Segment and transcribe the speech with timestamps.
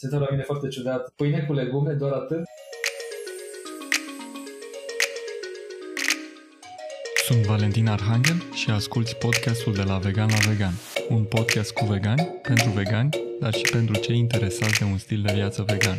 [0.00, 1.12] Se uită la mine foarte ciudat.
[1.16, 2.42] Pâine cu legume, doar atât?
[7.24, 10.72] Sunt Valentin Arhangel și asculti podcastul de la Vegan la Vegan.
[11.08, 13.08] Un podcast cu vegani, pentru vegani,
[13.40, 15.96] dar și pentru cei interesați de un stil de viață vegan.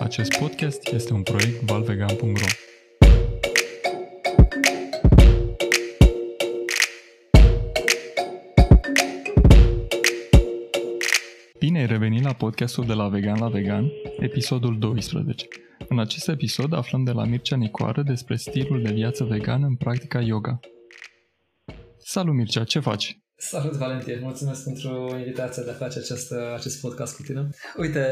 [0.00, 2.69] Acest podcast este un proiect valvegan.ro
[11.70, 15.46] Bine ai revenit la podcastul de la Vegan la Vegan, episodul 12.
[15.88, 20.20] În acest episod aflăm de la Mircea Nicoară despre stilul de viață vegan în practica
[20.20, 20.60] yoga.
[21.98, 23.18] Salut Mircea, ce faci?
[23.36, 24.18] Salut, Valentin!
[24.22, 27.48] Mulțumesc pentru invitația de a face acest, acest podcast cu tine.
[27.76, 28.04] Uite,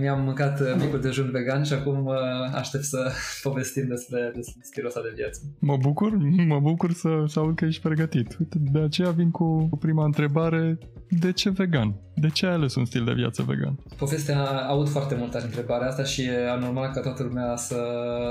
[0.00, 2.08] mi-am mâncat micul dejun vegan și acum
[2.54, 3.12] aștept să
[3.48, 5.40] povestim despre, despre stilul ăsta de viață.
[5.58, 6.12] Mă bucur,
[6.46, 8.36] mă bucur să, să aud că ești pregătit.
[8.38, 10.78] Uite, de aceea vin cu prima întrebare.
[11.10, 11.94] De ce vegan?
[12.14, 13.78] De ce ai ales un stil de viață vegan?
[13.96, 17.80] Povestea, aud foarte mult întrebarea asta și e anormal ca toată lumea să,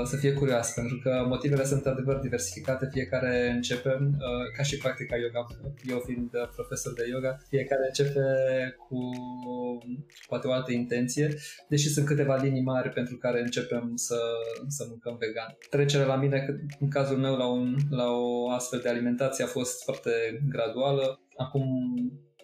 [0.04, 4.10] să fie curioasă, pentru că motivele sunt adevăr diversificate, fiecare începe,
[4.56, 5.46] ca și practica yoga.
[5.88, 8.20] Eu fiind profesor de yoga, fiecare începe
[8.88, 8.98] cu
[10.28, 11.34] poate o altă intenție,
[11.68, 14.18] deși sunt câteva linii mari pentru care începem să,
[14.66, 15.56] să mâncăm vegan.
[15.70, 19.82] Trecerea la mine, în cazul meu, la, un, la o astfel de alimentație a fost
[19.82, 20.10] foarte
[20.48, 21.20] graduală.
[21.36, 21.64] Acum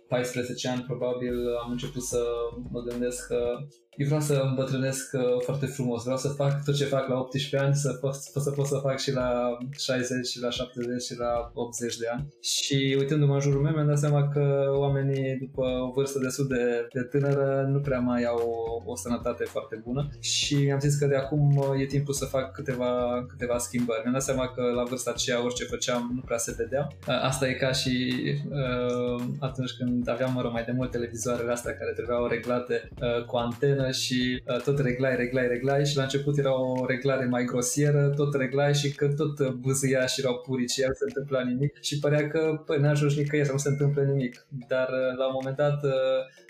[0.09, 2.23] 14 ani probabil am început să
[2.71, 3.57] mă gândesc că
[3.97, 7.57] eu vreau să îmbătrânesc uh, foarte frumos, vreau să fac tot ce fac la 18
[7.57, 11.51] ani, să pot să, pot să fac și la 60, și la 70, și la
[11.55, 12.29] 80 de ani.
[12.41, 16.89] Și uitându-mă în jurul meu, mi-am dat seama că oamenii după o vârstă destul de,
[16.93, 21.07] de tânără nu prea mai au o, o sănătate foarte bună și mi-am zis că
[21.07, 24.01] de acum uh, e timpul să fac câteva, câteva schimbări.
[24.03, 26.89] Mi-am dat seama că la vârsta aceea orice făceam nu prea se vedea.
[27.09, 28.15] Uh, asta e ca și
[28.51, 33.25] uh, atunci când aveam, mă rog, mai de mult televizoarele astea care trebuiau reglate uh,
[33.25, 37.45] cu antenă și uh, tot reglai, reglai, reglai și la început era o reglare mai
[37.45, 41.83] grosieră, tot reglai și că tot uh, bâzâia și erau purici, iar se întâmpla nimic
[41.83, 44.47] și părea că păi, n-ajungi nicăieri, nu se întâmplă nimic.
[44.69, 45.91] Dar uh, la un moment dat uh,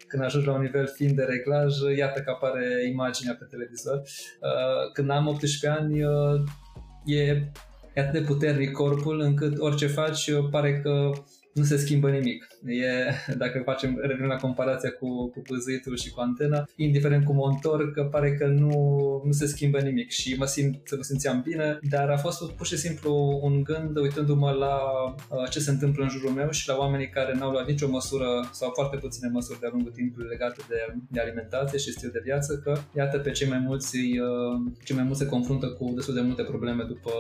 [0.07, 3.97] când ajungi la un nivel fin de reglaj, iată că apare imaginea pe televizor.
[3.97, 6.41] Uh, când am 18 ani, uh,
[7.05, 7.23] e,
[7.95, 11.11] e atât de puternic corpul încât orice faci pare că
[11.53, 12.47] nu se schimbă nimic.
[12.67, 17.47] E, dacă facem, revenim la comparația cu, cu pâzâitul și cu antena, indiferent cum o
[17.47, 18.71] întorc, pare că nu,
[19.25, 22.77] nu se schimbă nimic și mă simt, mă simțeam bine, dar a fost pur și
[22.77, 24.77] simplu un gând uitându-mă la
[25.31, 28.49] uh, ce se întâmplă în jurul meu și la oamenii care n-au luat nicio măsură
[28.53, 32.59] sau foarte puține măsuri de-a lungul timpului legate de, de alimentație și stil de viață,
[32.65, 36.21] că iată pe cei mai mulți, uh, cei mai mulți se confruntă cu destul de
[36.21, 37.11] multe probleme după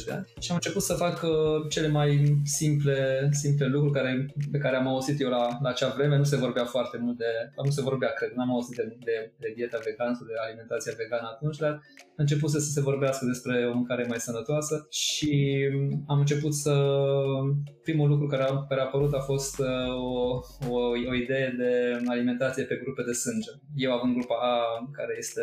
[0.00, 0.26] 40-50 de ani.
[0.40, 4.86] Și am început să fac uh, cele mai simple, simple lucruri care pe care am
[4.86, 7.32] auzit eu la, la acea vreme, nu se vorbea foarte mult de,
[7.64, 11.28] nu se vorbea, cred, n-am auzit de, de, de dieta vegană sau de alimentația vegană
[11.34, 15.32] atunci, dar a început să se vorbească despre o mâncare mai sănătoasă și
[16.06, 16.74] am început să,
[17.82, 20.78] primul lucru care a, care a apărut a fost uh, o, o,
[21.10, 23.50] o idee de alimentație pe grupe de sânge.
[23.74, 25.42] Eu având grupa A, care este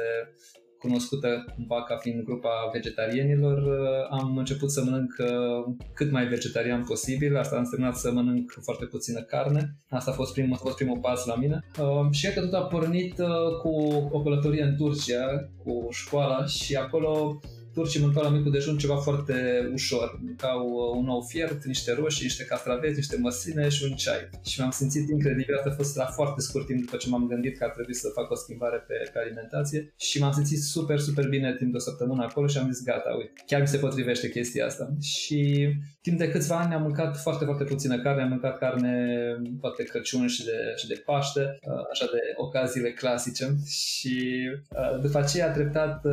[0.79, 6.83] cunoscută cumva ca fiind grupa vegetarienilor, uh, am început să mănânc uh, cât mai vegetarian
[6.83, 7.37] posibil.
[7.37, 9.75] Asta a însemnat să mănânc foarte puțină carne.
[9.89, 11.59] Asta a fost primul, a fost primul pas la mine.
[11.79, 13.15] Uh, și că tot a pornit
[13.61, 13.69] cu
[14.11, 15.25] o călătorie în Turcia,
[15.63, 17.39] cu școala și acolo
[17.75, 19.35] turcii mâncau la micul dejun ceva foarte
[19.73, 20.19] ușor.
[20.23, 24.29] Mâncau uh, un ou fiert, niște roșii, niște castraveți, niște măsline și un ceai.
[24.49, 27.57] Și m-am simțit incredibil, asta a fost la foarte scurt timp după ce m-am gândit
[27.57, 31.27] că ar trebui să fac o schimbare pe, pe alimentație și m-am simțit super, super
[31.27, 34.29] bine timp de o săptămână acolo și am zis gata, uite, chiar mi se potrivește
[34.29, 34.93] chestia asta.
[35.01, 35.67] Și
[36.01, 38.93] timp de câțiva ani am mâncat foarte, foarte puțină carne, am mâncat carne
[39.59, 45.17] poate Crăciun și de, și de Paște, uh, așa de ocaziile clasice și uh, după
[45.17, 46.05] aceea treptat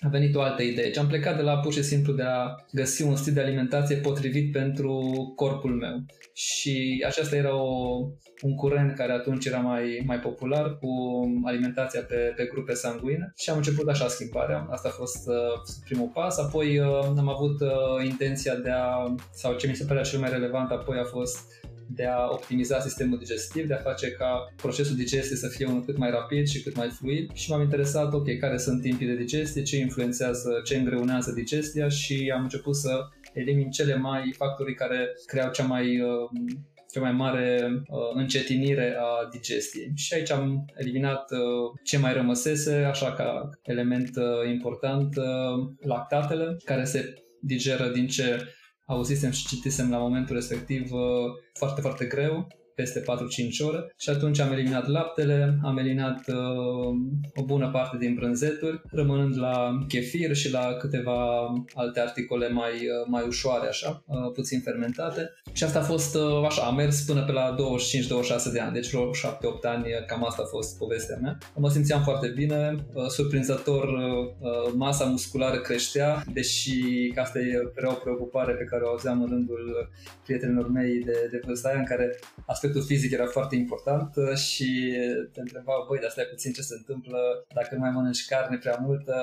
[0.00, 0.84] a venit o altă idee.
[0.84, 3.96] Deci am plecat de la pur și simplu de a găsi un stil de alimentație
[3.96, 5.02] potrivit pentru
[5.36, 6.04] corpul meu.
[6.32, 7.98] Și aceasta era o,
[8.42, 10.88] un curent care atunci era mai, mai popular cu
[11.44, 14.66] alimentația pe, pe grupe sanguine și am început așa schimbarea.
[14.70, 16.38] Asta a fost uh, primul pas.
[16.38, 20.30] Apoi uh, am avut uh, intenția de a, sau ce mi se părea cel mai
[20.30, 21.38] relevant apoi a fost
[21.94, 25.96] de a optimiza sistemul digestiv, de a face ca procesul digestie să fie unul cât
[25.96, 29.62] mai rapid și cât mai fluid și m-am interesat, ok, care sunt timpii de digestie,
[29.62, 35.50] ce influențează, ce îngreunează digestia și am început să elimin cele mai factorii care creau
[35.50, 36.28] cea mai uh,
[36.92, 39.92] cea mai mare uh, încetinire a digestiei.
[39.94, 46.56] Și aici am eliminat uh, ce mai rămăsese, așa ca element uh, important, uh, lactatele,
[46.64, 48.46] care se digeră din ce
[48.90, 51.00] auzisem și citisem la momentul respectiv uh,
[51.52, 52.46] foarte, foarte greu
[52.80, 53.04] peste 4-5
[53.68, 56.34] ore și atunci am eliminat laptele, am eliminat uh,
[57.34, 61.18] o bună parte din brânzeturi, rămânând la chefir și la câteva
[61.74, 65.30] alte articole mai, uh, mai ușoare, așa, uh, puțin fermentate.
[65.52, 68.90] Și asta a fost, uh, așa, am mers până pe la 25-26 de ani, deci
[68.90, 71.38] vreo 7-8 ani, cam asta a fost povestea mea.
[71.56, 76.80] Mă simțeam foarte bine, uh, surprinzător uh, masa musculară creștea, deși
[77.14, 79.90] că asta e o preocupare pe care o auzeam în rândul
[80.24, 84.68] prietenilor mei de, de vârsta aia, în care aspectul fizic era foarte important și
[85.32, 87.18] te întreba, băi, dar stai puțin ce se întâmplă
[87.54, 89.14] dacă nu mai mănânci carne prea multă,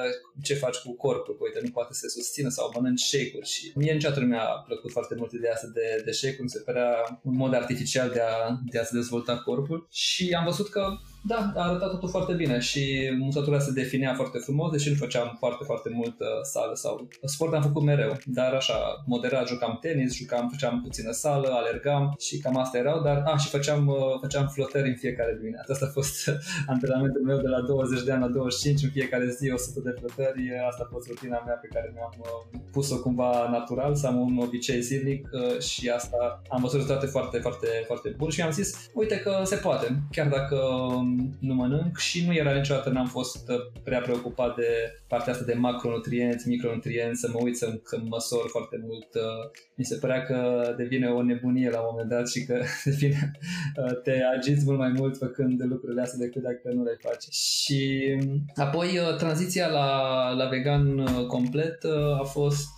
[0.41, 1.37] ce faci cu corpul?
[1.39, 4.91] Uite, nu poate să se susțină sau mănânci shake-uri și mie niciodată nu mi-a plăcut
[4.91, 8.59] foarte mult ideea asta de, de shake-uri, mi se părea un mod artificial de a,
[8.71, 10.83] de a se dezvolta corpul și am văzut că
[11.23, 15.35] da, a arătat totul foarte bine și musculatura se definea foarte frumos, deși nu făceam
[15.39, 20.15] foarte, foarte mult uh, sală sau sport am făcut mereu, dar așa, moderat, jucam tenis,
[20.15, 24.47] jucam, făceam puțină sală, alergam și cam asta erau, dar a, și făceam, uh, făceam
[24.47, 25.71] flotări în fiecare dimineață.
[25.71, 26.29] Asta a fost
[26.73, 30.41] antrenamentul meu de la 20 de ani la 25, în fiecare zi 100 de flotări,
[30.69, 34.37] asta a fost rutina mea pe care mi-am uh, pus-o cumva natural, să am un
[34.37, 38.89] obicei zilnic uh, și asta am văzut rezultate foarte, foarte, foarte bune și mi-am zis,
[38.93, 41.06] uite că se poate, chiar dacă um,
[41.39, 44.67] nu mănânc și nu era niciodată, n-am fost uh, prea preocupat de
[45.07, 49.07] partea asta de macronutrienți, micronutrienți, să mă uit să, să măsor foarte mult.
[49.15, 53.31] Uh, mi se părea că devine o nebunie la un moment dat și că devine,
[53.81, 57.33] uh, te agiți mult mai mult făcând lucrurile astea decât dacă nu le faci.
[57.33, 58.13] Și
[58.55, 61.83] apoi tranziția la, la vegan complet
[62.19, 62.71] a fost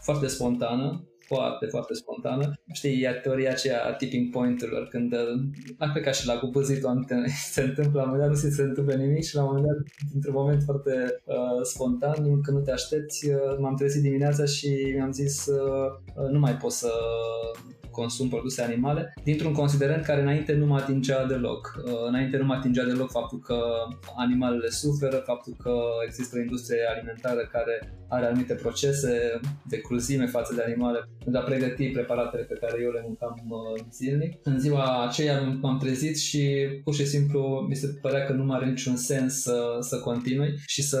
[0.00, 2.52] foarte spontană foarte, foarte spontană.
[2.72, 5.14] Știi, e teoria aceea a tipping point-urilor, când
[5.78, 7.04] a uh, plecat și la cupăzitul
[7.54, 9.66] se întâmplă, la un moment dat nu se, se întâmplă nimic și la un moment
[9.66, 9.76] dat,
[10.14, 15.12] într-un moment foarte uh, spontan, când nu te aștepți, uh, m-am trezit dimineața și mi-am
[15.12, 15.86] zis uh,
[16.16, 16.90] uh nu mai pot să
[18.00, 21.62] consum produse animale, dintr-un considerent care înainte nu mă atingea deloc.
[21.76, 23.58] Uh, înainte nu mă atingea deloc faptul că
[24.16, 25.74] animalele suferă, faptul că
[26.06, 27.74] există o industrie alimentară care
[28.08, 29.40] are anumite procese
[29.72, 33.84] de cruzime față de animale pentru a pregăti preparatele pe care eu le mâncam uh,
[33.92, 34.32] zilnic.
[34.42, 36.42] În ziua aceea m-am trezit și
[36.84, 40.54] pur și simplu mi se părea că nu mai are niciun sens să, să continui
[40.66, 41.00] și să,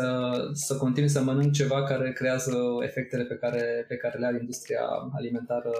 [0.52, 4.82] să continui să mănânc ceva care creează efectele pe care, pe care le are industria
[5.18, 5.72] alimentară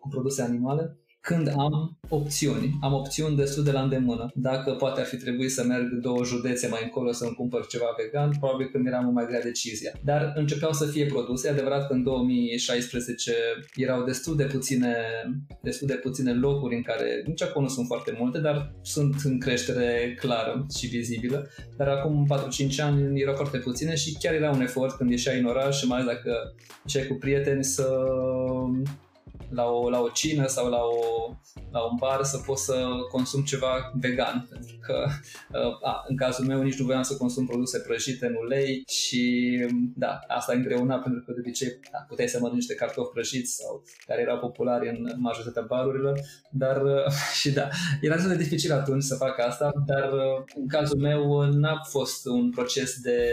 [0.00, 2.78] cu produse animale când am opțiuni.
[2.80, 4.30] Am opțiuni destul de la îndemână.
[4.34, 8.30] Dacă poate ar fi trebuit să merg două județe mai încolo să-mi cumpăr ceva vegan,
[8.38, 9.92] probabil că mi era mult mai grea decizia.
[10.04, 11.48] Dar începeau să fie produse.
[11.48, 13.32] E adevărat că în 2016
[13.74, 14.96] erau destul de puține,
[15.62, 19.38] destul de puține locuri în care, nici acum nu sunt foarte multe, dar sunt în
[19.38, 21.48] creștere clară și vizibilă.
[21.76, 22.26] Dar acum
[22.72, 25.86] 4-5 ani erau foarte puține și chiar era un efort când ieșai în oraș și
[25.86, 26.32] mai ales dacă
[26.86, 27.86] ieșai cu prieteni să
[29.50, 31.32] la o, la o cină sau la, o,
[31.70, 34.46] la un bar să pot să consum ceva vegan.
[34.50, 35.06] Pentru că
[35.52, 39.54] uh, a, în cazul meu nici nu voiam să consum produse prăjite în ulei și
[39.94, 43.82] da, asta îngreuna pentru că de obicei da, puteai să mănânci niște cartofi prăjiți sau
[44.06, 46.20] care erau populari în majoritatea barurilor,
[46.50, 47.68] dar uh, și da,
[48.00, 52.26] era destul de dificil atunci să fac asta, dar uh, în cazul meu n-a fost
[52.26, 53.32] un proces de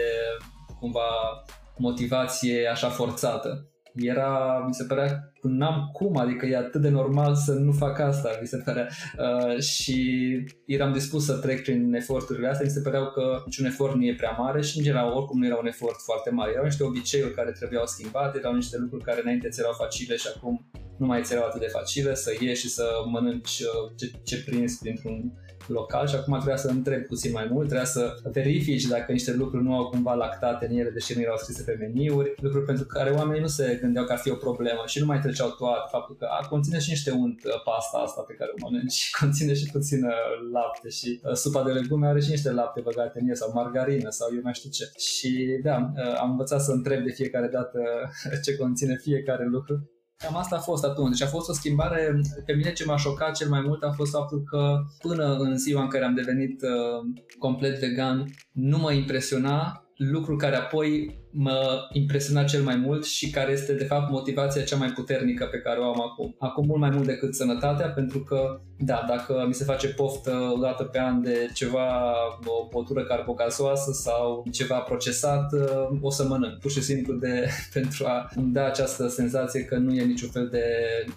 [0.80, 1.44] cumva
[1.76, 7.52] motivație așa forțată era, mi se părea, n-am cum, adică e atât de normal să
[7.52, 8.88] nu fac asta, mi se părea.
[9.18, 10.24] Uh, și
[10.66, 14.14] eram dispus să trec prin eforturile astea, mi se păreau că niciun efort nu e
[14.14, 16.50] prea mare și în general oricum nu era un efort foarte mare.
[16.52, 20.26] Erau niște obiceiuri care trebuiau schimbate, erau niște lucruri care înainte ți erau facile și
[20.36, 24.10] acum nu mai ți erau atât de facile, să ieși și să mănânci uh, ce,
[24.24, 25.32] ce prins dintr-un
[25.68, 29.64] local și acum trebuia să întreb puțin mai mult, trebuia să verifici dacă niște lucruri
[29.64, 33.10] nu au cumva lactate în ele, deși nu erau scrise pe meniuri, lucruri pentru care
[33.10, 36.16] oamenii nu se gândeau că ar fi o problemă și nu mai treceau toate faptul
[36.18, 39.70] că a, conține și niște unt uh, pasta asta pe care o mănânci, conține și
[39.72, 40.00] puțin
[40.52, 44.10] lapte și uh, supa de legume are și niște lapte băgate în ea sau margarină
[44.10, 44.90] sau eu mai știu ce.
[44.96, 47.80] Și da, uh, am învățat să întreb de fiecare dată
[48.44, 51.18] ce conține fiecare lucru Cam asta a fost atunci.
[51.18, 54.12] Deci a fost o schimbare, pe mine ce m-a șocat cel mai mult a fost
[54.12, 59.86] faptul că până în ziua în care am devenit uh, complet vegan, nu mă impresiona
[59.96, 64.76] lucru care apoi mă impresiona cel mai mult și care este de fapt motivația cea
[64.76, 66.36] mai puternică pe care o am acum.
[66.38, 70.58] Acum mult mai mult decât sănătatea, pentru că, da, dacă mi se face poftă o
[70.58, 72.12] dată pe an de ceva,
[72.44, 75.50] o potură carbogazoasă sau ceva procesat,
[76.00, 79.94] o să mănânc, pur și simplu de, pentru a îmi da această senzație că nu
[79.94, 80.64] e niciun fel de,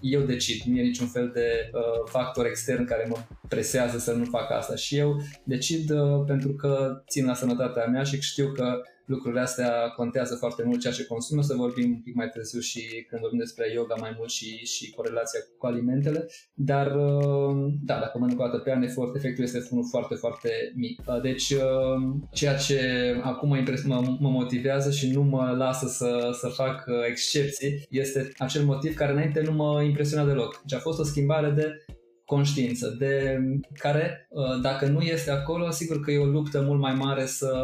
[0.02, 4.24] eu decid, nu e niciun fel de uh, factor extern care mă presează să nu
[4.26, 8.82] fac asta și eu decid uh, pentru că țin la sănătatea mea și știu că
[9.10, 13.06] lucrurile astea contează foarte mult ceea ce consumă, să vorbim un pic mai târziu și
[13.10, 18.18] când vorbim despre yoga mai mult și, și corelația cu alimentele, dar uh, da, dacă
[18.18, 21.02] mănânc o dată pe an, efort, efectul este unul foarte, foarte mic.
[21.08, 22.80] Uh, deci uh, ceea ce
[23.24, 28.64] acum mă, mă, mă motivează și nu mă lasă să, să fac excepții este acel
[28.64, 30.62] motiv care înainte nu mă impresiona deloc.
[30.66, 31.86] Deci a fost o schimbare de
[32.30, 33.40] conștiință, de
[33.74, 34.28] care,
[34.62, 37.64] dacă nu este acolo, sigur că e o luptă mult mai mare să,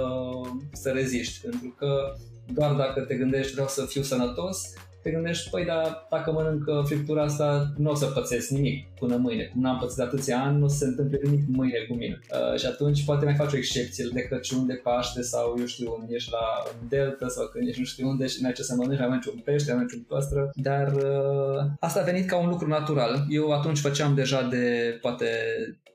[0.71, 2.13] să reziști, pentru că
[2.53, 4.73] doar dacă te gândești vreau să fiu sănătos,
[5.05, 9.43] te gândești, păi, dar dacă mănânc friptura asta, nu o să pățesc nimic până mâine.
[9.43, 12.19] Cum n-am pățit atâția ani, nu se întâmplă nimic mâine cu mine.
[12.31, 16.05] Uh, și atunci poate mai faci o excepție de Crăciun, de Paște sau, eu știu,
[16.09, 16.45] ești la
[16.89, 19.39] Delta sau când ești nu știu unde și n-ai ce să mănânci, mai mănânci un
[19.39, 20.49] pește, mai mănânci un păstră.
[20.53, 23.25] Dar uh, asta a venit ca un lucru natural.
[23.29, 25.27] Eu atunci făceam deja de poate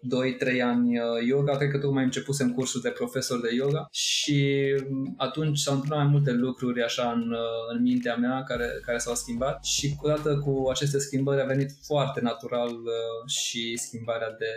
[0.01, 4.57] 2-3 ani uh, yoga, cred că tocmai începusem cursul de profesor de yoga și
[4.91, 8.99] um, atunci s-au întâmplat mai multe lucruri așa în, uh, în mintea mea care, care
[9.01, 14.53] s-au schimbat și odată cu aceste schimbări a venit foarte natural uh, și schimbarea de,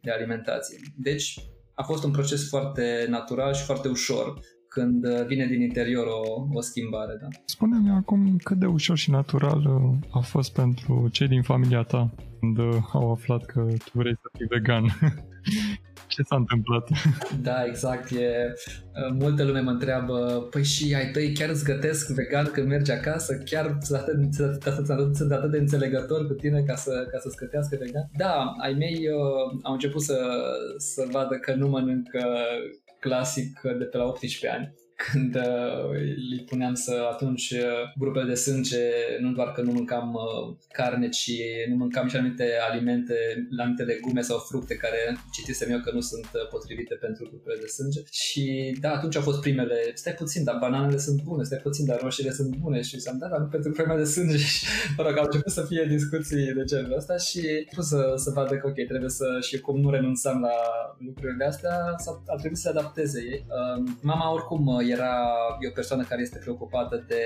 [0.00, 0.78] de alimentație.
[0.96, 1.38] Deci
[1.74, 6.60] a fost un proces foarte natural și foarte ușor când vine din interior o, o
[6.60, 7.16] schimbare.
[7.20, 7.28] Da.
[7.44, 12.58] Spune-mi acum cât de ușor și natural a fost pentru cei din familia ta când
[12.92, 14.84] au aflat că tu vrei să fii vegan.
[16.06, 16.88] Ce s-a întâmplat?
[17.42, 18.10] Da, exact.
[18.10, 18.52] E,
[19.18, 23.42] multă lume mă întreabă, păi și ai tăi chiar îți gătesc vegan când mergi acasă?
[23.44, 28.10] Chiar sunt atât, sunt atât de înțelegător cu tine ca, să, ca să scătească vegan?
[28.16, 30.18] Da, ai mei uh, au început să,
[30.76, 32.22] să vadă că nu mănânc uh,
[33.00, 35.90] clasic de pe la 18 ani când uh,
[36.30, 38.84] îi puneam să atunci uh, grupele de sânge,
[39.20, 41.32] nu doar că nu mâncam uh, carne, ci
[41.68, 43.16] nu mâncam și anumite alimente,
[43.58, 45.00] anumite legume sau fructe care
[45.32, 48.00] citisem eu că nu sunt uh, potrivite pentru grupele de sânge.
[48.10, 52.00] Și da, atunci au fost primele, stai puțin, dar bananele sunt bune, stai puțin, dar
[52.00, 54.36] roșiile sunt bune și am dat, dar nu pentru problema de sânge.
[54.52, 54.66] Și,
[54.96, 57.40] mă rog, au început să fie discuții de genul ăsta și
[57.76, 60.56] a să, să vadă că ok, trebuie să, și cum nu renunțam la
[60.98, 61.74] lucrurile astea,
[62.26, 63.46] a trebuit să se adapteze ei.
[63.48, 65.16] Uh, mama oricum uh, era
[65.60, 67.22] e o persoană care este preocupată de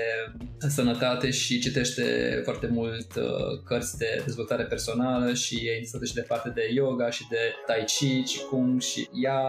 [0.67, 6.25] sănătate și citește foarte mult uh, cărți de dezvoltare personală și e interesată și de
[6.27, 9.41] parte de yoga și de tai chi, qigong și ea,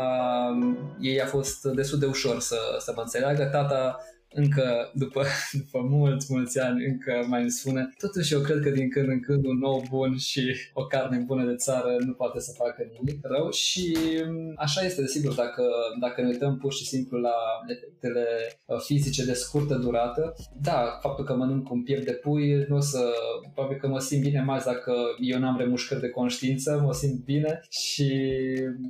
[1.01, 3.45] ei a fost destul de ușor să, să mă înțeleagă.
[3.45, 3.99] Tata
[4.35, 5.23] încă după,
[5.61, 7.89] după mulți, mulți ani, încă mai îmi spune.
[7.99, 11.45] Totuși eu cred că din când în când un nou bun și o carne bună
[11.45, 15.63] de țară nu poate să facă nimic rău și mm, așa este, desigur, dacă,
[16.01, 17.37] dacă ne uităm pur și simplu la
[17.69, 18.27] efectele
[18.67, 22.81] uh, fizice de scurtă durată, da, faptul că mănânc un piept de pui, nu o
[22.81, 23.11] să,
[23.55, 27.61] probabil că mă simt bine mai dacă eu n-am remușcări de conștiință, mă simt bine
[27.69, 28.13] și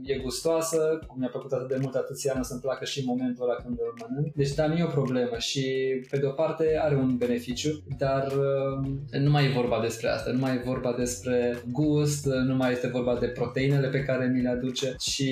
[0.02, 3.44] e gustoasă, cum mi-a plăcut atât de mult atâția ani, o să-mi placă și momentul
[3.44, 4.34] ăla când îl mănânc.
[4.34, 5.64] Deci, da, nu e o problemă problemă și
[6.10, 10.30] pe de o parte are un beneficiu, dar uh, nu mai e vorba despre asta,
[10.30, 14.42] nu mai e vorba despre gust, nu mai este vorba de proteinele pe care mi
[14.42, 15.30] le aduce și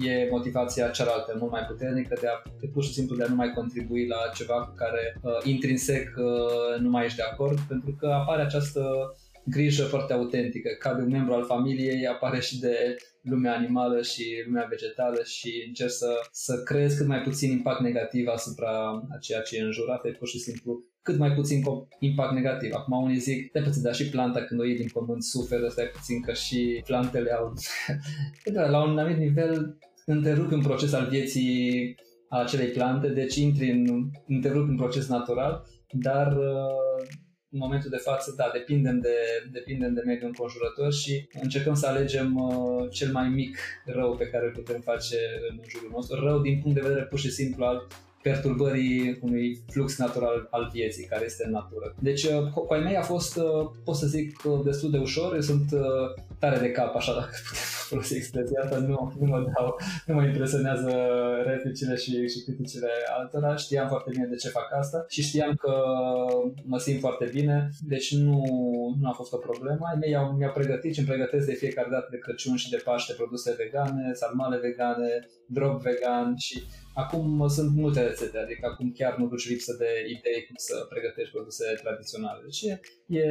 [0.00, 3.34] e motivația cealaltă mult mai puternică de a de pur și simplu de a nu
[3.34, 7.96] mai contribui la ceva cu care uh, intrinsec uh, nu mai ești de acord, pentru
[7.98, 8.82] că apare această
[9.44, 14.24] grijă foarte autentică, ca de un membru al familiei, apare și de lumea animală și
[14.46, 19.40] lumea vegetală și încerc să, să creez cât mai puțin impact negativ asupra a ceea
[19.40, 21.62] ce e înjurat, e pur și simplu cât mai puțin
[21.98, 22.72] impact negativ.
[22.74, 25.90] Acum unii zic, stai puțin, dar și planta când o iei din pământ suferă, stai
[25.92, 27.52] puțin că și plantele au...
[28.54, 31.94] da, la un anumit nivel întrerup un proces al vieții
[32.28, 37.06] a acelei plante, deci intri în, întrerup un proces natural, dar uh,
[37.52, 39.16] în momentul de față, da, depindem de,
[39.52, 44.44] depindem de mediul înconjurător și încercăm să alegem uh, cel mai mic rău pe care
[44.44, 45.16] îl putem face
[45.50, 46.24] în jurul nostru.
[46.24, 47.86] Rău din punct de vedere pur și simplu al
[48.22, 51.94] perturbării unui flux natural al vieții care este în natură.
[51.98, 55.34] Deci uh, cu ai mei a fost, uh, pot să zic, uh, destul de ușor.
[55.34, 55.68] Eu sunt
[56.38, 59.68] tare de cap, așa dacă putem folosi expresia asta, nu, nu mă dau,
[60.06, 60.90] nu mă impresionează
[61.50, 63.56] replicile și, și criticile altora.
[63.56, 65.74] Știam foarte bine de ce fac asta și știam că
[66.72, 67.56] mă simt foarte bine,
[67.92, 68.38] deci nu,
[69.00, 69.82] nu a fost o problemă.
[69.90, 73.12] Ai mei mi-au pregătit și îmi pregătesc de fiecare dată de Crăciun și de Paște
[73.12, 75.10] produse vegane, sarmale vegane,
[75.46, 76.56] drop vegan și
[76.94, 81.32] Acum sunt multe rețete, adică acum chiar nu duci lipsă de idei cum să pregătești
[81.32, 82.40] produse tradiționale.
[82.42, 83.24] Deci e, e,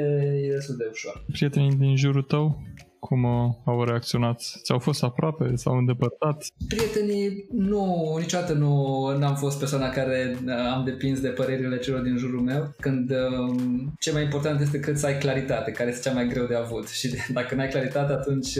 [0.46, 1.26] e destul de ușor.
[1.32, 2.62] Prietenii din jurul tău
[3.02, 4.42] Cum uh, au reacționat?
[4.64, 5.56] Ți-au fost aproape?
[5.56, 6.46] S-au îndepărtat?
[6.68, 12.18] Prietenii, nu, niciodată nu am fost persoana care uh, am depins de părerile celor din
[12.18, 12.76] jurul meu.
[12.80, 13.56] Când uh,
[14.00, 16.88] ce mai important este cât să ai claritate, care este cea mai greu de avut.
[17.00, 18.58] Și dacă nu ai claritate, atunci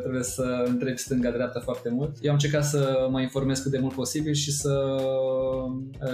[0.00, 2.16] trebuie să întrebi stânga-dreapta foarte mult.
[2.20, 4.96] Eu am încercat să mă informez cât de mult posibil și să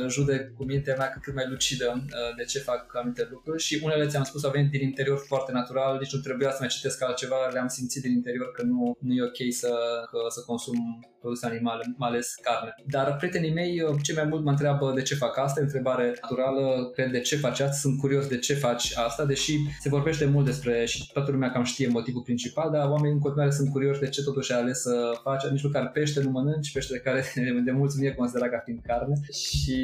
[0.08, 2.04] judec cu mintea mea cât mai lucidă
[2.36, 5.98] de ce fac anumite lucruri și unele ți-am spus au venit din interior foarte natural,
[5.98, 9.22] deci nu trebuia să mai citesc altceva le-am simțit din interior că nu, nu e
[9.22, 9.72] ok să,
[10.10, 10.78] că, să consum
[11.26, 12.74] produse animale, mai ales carne.
[12.86, 15.66] Dar prietenii mei, uh, ce mai mult mă întreabă de ce fac asta, e o
[15.66, 19.88] întrebare naturală, cred de ce faci asta, sunt curios de ce faci asta, deși se
[19.88, 23.70] vorbește mult despre și toată lumea cam știe motivul principal, dar oamenii în continuare sunt
[23.70, 27.00] curioși de ce totuși ai ales să faci, nici măcar pește nu mănânci, pește de
[27.00, 27.24] care
[27.68, 29.14] de mulți nu e considerat ca fiind carne.
[29.32, 29.78] Și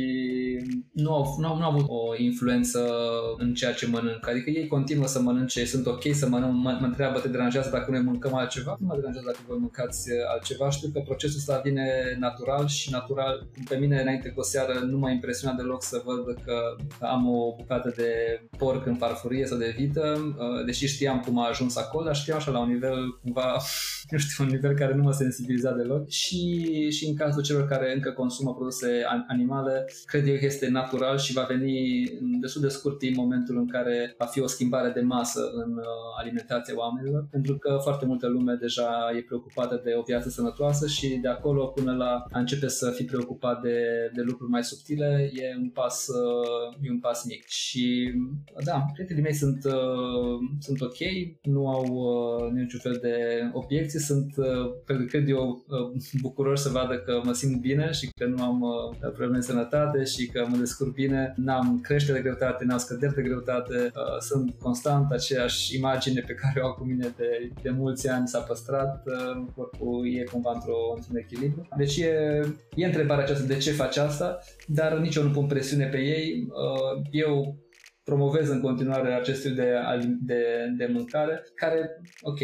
[0.92, 2.80] nu au, nu, au, nu au avut o influență
[3.38, 6.86] în ceea ce mănânc, adică ei continuă să mănânce, sunt ok să mănânc, mă, mă
[6.86, 8.76] întreabă, te deranjează dacă noi mâncăm altceva?
[8.80, 12.90] Nu mă deranjează dacă voi mâncați altceva, știu că procesul procesul ăsta vine natural și
[12.90, 17.28] natural, pe mine înainte cu o seară nu m-a impresionat deloc să văd că am
[17.28, 21.76] o bucată de porc în farfurie sau de vită, uh, deși știam cum a ajuns
[21.76, 23.56] acolo, dar știam așa la un nivel cumva,
[24.10, 26.08] nu știu, un nivel care nu mă sensibiliza deloc.
[26.08, 31.18] Și, și în cazul celor care încă consumă produse animale, cred eu că este natural
[31.18, 32.04] și va veni
[32.40, 35.84] destul de scurt timp momentul în care va fi o schimbare de masă în uh,
[36.18, 41.18] alimentația oamenilor, pentru că foarte multă lume deja e preocupată de o viață sănătoasă și
[41.22, 45.56] de acolo până la a începe să fii preocupat de, de lucruri mai subtile e
[45.60, 47.46] un pas, uh, e un pas mic.
[47.46, 48.12] Și
[48.64, 50.98] da, prietenii mei sunt, uh, sunt ok,
[51.42, 53.16] nu au uh, niciun fel de
[53.52, 58.26] obiecții, sunt, uh, cred eu, uh, bucuroși să vadă că mă simt bine și că
[58.26, 62.64] nu am uh, probleme de sănătate și că mă descurc bine, n-am creștere de greutate,
[62.64, 67.14] n-am scăderi de greutate, uh, sunt constant aceeași imagine pe care o au cu mine
[67.16, 71.68] de, de mulți ani s-a păstrat, uh, corpul e cumva într-o, într-un echilibru.
[71.76, 72.40] Deci e,
[72.74, 76.46] e întrebarea aceasta de ce faci asta, dar nici eu nu pun presiune pe ei.
[76.48, 77.56] Uh, eu
[78.04, 79.74] promovez în continuare acest stil de,
[80.20, 80.42] de,
[80.76, 82.40] de mâncare, care, ok,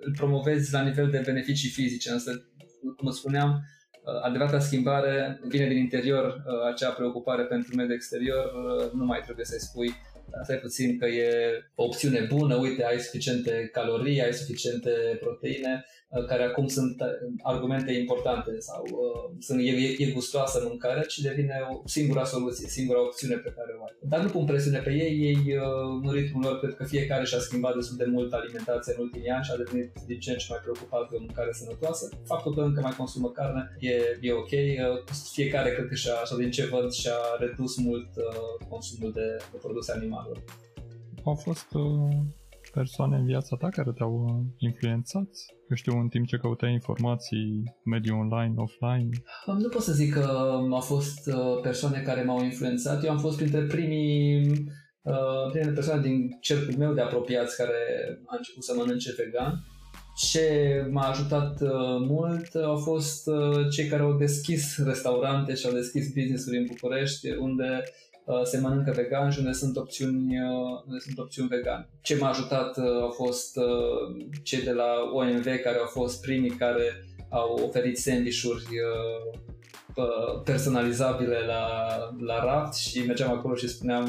[0.00, 2.50] îl promovezi la nivel de beneficii fizice, însă,
[2.96, 8.52] cum spuneam, uh, adevărata schimbare vine din interior, uh, acea preocupare pentru mediul exterior,
[8.94, 9.94] nu mai trebuie să-i spui
[10.42, 11.30] stai puțin că e
[11.74, 17.06] o opțiune bună, uite, ai suficiente calorii, ai suficiente proteine, Uh, care acum sunt uh,
[17.42, 23.00] argumente importante sau uh, sunt, e, e gustoasă mâncarea, ci devine o singura soluție, singura
[23.00, 23.94] opțiune pe care o ai.
[24.00, 27.38] Dar nu pun presiune pe ei, ei uh, în ritmul lor cred că fiecare și-a
[27.38, 30.46] schimbat destul de mult alimentația în ultimii ani și a devenit din ce în ce
[30.48, 32.08] mai preocupat de o mâncare sănătoasă.
[32.24, 36.38] Faptul că încă mai consumă carne e, e ok, uh, fiecare cred că și-a, sau
[36.38, 40.32] din ce văd, și-a redus mult uh, consumul de, de produse animale.
[41.24, 42.40] Au fost uh
[42.72, 45.28] persoane în viața ta care te-au uh, influențat?
[45.70, 49.08] Eu știu, în timp ce căutai informații, mediul online, offline?
[49.46, 50.24] Nu pot să zic că
[50.70, 53.04] au fost uh, persoane care m-au influențat.
[53.04, 54.40] Eu am fost printre primii
[55.02, 57.80] uh, primele persoane din cercul meu de apropiați care
[58.26, 59.64] a început să mănânce vegan.
[60.16, 60.46] Ce
[60.90, 61.60] m-a ajutat
[62.08, 63.30] mult au fost
[63.70, 68.11] cei care au deschis restaurante și au deschis business-uri în București, unde Uh,
[68.44, 71.88] se mănâncă vegan și unde sunt opțiuni, uh, unde sunt opțiuni vegan.
[72.00, 73.58] Ce m-a ajutat uh, au fost
[74.42, 78.64] cei de la OMV care au fost primii care au oferit sandvișuri
[80.44, 81.64] personalizabile la,
[82.26, 84.06] la raft și mergeam acolo și spuneam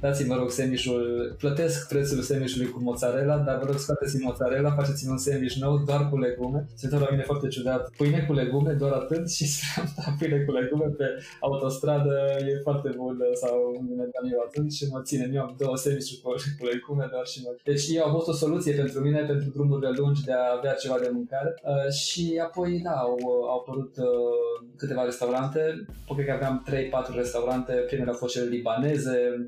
[0.00, 5.10] dați-mi vă rog sandvișul, plătesc prețul sandvișului cu mozzarella, dar vă rog scoateți-mi mozzarella, faceți-mi
[5.10, 6.66] un sandwich nou doar cu legume.
[6.74, 9.30] Se uită la mine foarte ciudat, pâine cu legume, doar atât?
[9.36, 11.06] Și spuneam, da, pâine cu legume pe
[11.40, 12.14] autostradă
[12.50, 15.30] e foarte bun sau unde mergeam eu atunci și mă ține.
[15.34, 17.50] Eu am două sandwich cu, cu legume, doar și mă...
[17.64, 20.98] Deci eu a fost o soluție pentru mine, pentru drumurile lungi de a avea ceva
[20.98, 21.50] de mâncare.
[21.62, 23.16] Uh, și apoi, da, au,
[23.50, 26.66] au apărut uh, câteva restaurante, cred că aveam
[27.12, 29.44] 3-4 restaurante, primele au fost cele libaneze,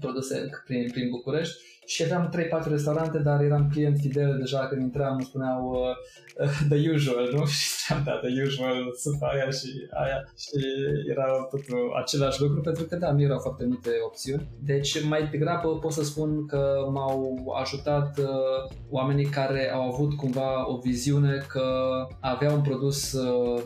[0.00, 2.32] produse prin, prin București și aveam
[2.66, 7.46] 3-4 restaurante, dar eram client fidel deja când intram, îmi spuneau uh, the usual, nu?
[7.56, 10.58] Și ziceam, da, the usual, supa aia și aia și
[11.10, 14.48] era totul același lucru pentru că da, nu erau foarte multe opțiuni.
[14.64, 20.70] Deci mai degrabă pot să spun că m-au ajutat uh, oamenii care au avut cumva
[20.72, 21.64] o viziune că
[22.20, 23.62] avea un produs uh,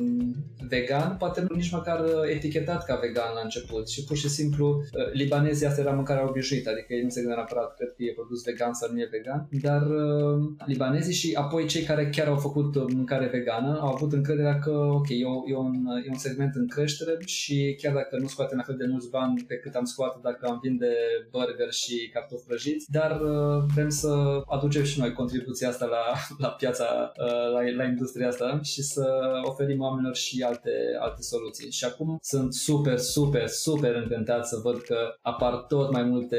[0.69, 5.13] vegan, poate nu nici măcar etichetat ca vegan la început și pur și simplu uh,
[5.13, 8.45] libanezii asta era mâncarea obișnuită, adică ei nu se gândeau neapărat, cred că e produs
[8.45, 12.93] vegan sau nu e vegan, dar uh, libanezii și apoi cei care chiar au făcut
[12.93, 15.75] mâncare vegană au avut încrederea că ok, e, o, e, un,
[16.07, 19.45] e un segment în creștere și chiar dacă nu scoatem la fel de mulți bani
[19.49, 20.93] pe cât am scoate dacă am vinde
[21.31, 26.05] burger și cartofi prăjiți, dar uh, vrem să aducem și noi contribuția asta la,
[26.45, 29.05] la piața, uh, la, la industria asta și să
[29.43, 31.71] oferim oamenilor și alte, alte soluții.
[31.71, 36.39] Și acum sunt super, super, super încântat să văd că apar tot mai multe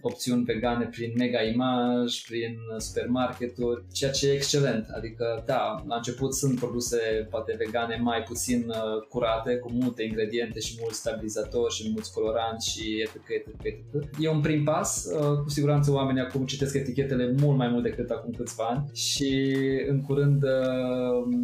[0.00, 4.88] opțiuni vegane prin mega imaj, prin supermarketuri, ceea ce e excelent.
[4.96, 10.60] Adică, da, la început sunt produse poate vegane mai puțin uh, curate, cu multe ingrediente
[10.60, 13.28] și mulți stabilizatori și mulți coloranți și etc.
[13.28, 14.04] etc, etc.
[14.20, 18.10] E un prim pas, uh, cu siguranță oamenii acum citesc etichetele mult mai mult decât
[18.10, 19.56] acum câțiva ani și
[19.88, 21.38] în curând uh,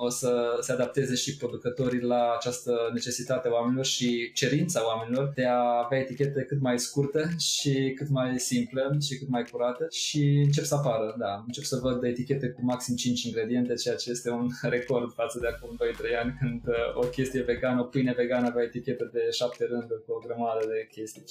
[0.00, 5.44] o să se adapteze și producătorii la această necesitate a oamenilor și cerința oamenilor de
[5.44, 10.22] a avea etichete cât mai scurte și cât mai simple și cât mai curate și
[10.44, 14.30] încep să apară, da, încep să văd etichete cu maxim 5 ingrediente, ceea ce este
[14.30, 18.46] un record față de acum 2-3 ani când uh, o chestie vegană, o pâine vegană
[18.46, 21.22] avea etichete de 7 rânduri cu o grămadă de chestii.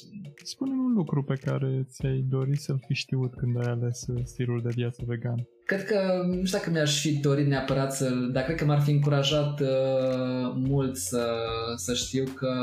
[0.43, 4.69] spune un lucru pe care ți-ai dorit să-l fi știut când ai ales stilul de
[4.75, 5.47] viață vegan.
[5.67, 8.91] Cred că, nu știu dacă mi-aș fi dorit neapărat să dar cred că m-ar fi
[8.91, 11.27] încurajat uh, mult să,
[11.75, 12.53] să știu că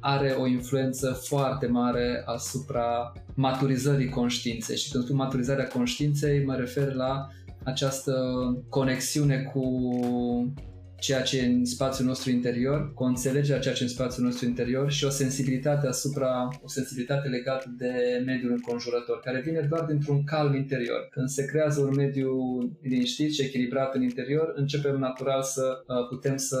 [0.00, 4.76] are o influență foarte mare asupra maturizării conștiinței.
[4.76, 7.28] Și când spun maturizarea conștiinței, mă refer la
[7.64, 8.14] această
[8.68, 9.62] conexiune cu
[11.02, 13.92] ceea ce e în spațiul nostru interior, cu o înțelegere a ceea ce e în
[13.92, 19.60] spațiul nostru interior și o sensibilitate asupra, o sensibilitate legată de mediul înconjurător, care vine
[19.60, 21.08] doar dintr-un calm interior.
[21.10, 22.30] Când se creează un mediu
[22.82, 26.60] liniștit și echilibrat în interior, începem natural să uh, putem să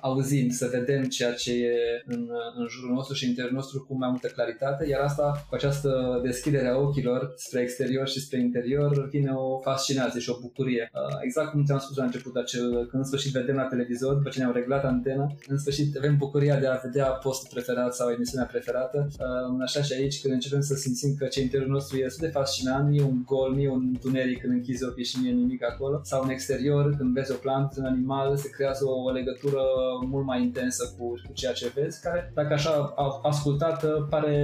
[0.00, 3.96] auzim, să vedem ceea ce e în, în jurul nostru și în interiorul nostru cu
[3.96, 9.08] mai multă claritate, iar asta, cu această deschidere a ochilor spre exterior și spre interior,
[9.08, 10.90] vine o fascinație și o bucurie.
[10.92, 14.14] Uh, exact cum ți-am spus la început, acel, când în sfârșit vedem vedem la televizor,
[14.14, 18.10] după ce ne-am reglat antena, în sfârșit avem bucuria de a vedea postul preferat sau
[18.10, 19.08] emisiunea preferată.
[19.10, 22.98] Uh, așa și aici, când începem să simțim că ce interiorul nostru este de fascinant,
[22.98, 26.00] e un gol, nu e un întuneric când închizi ochii și nu e nimic acolo,
[26.02, 29.62] sau în exterior, când vezi o plantă, un animal, se creează o, o legătură
[30.06, 34.34] mult mai intensă cu, cu ceea ce vezi, care, dacă așa ascultată, pare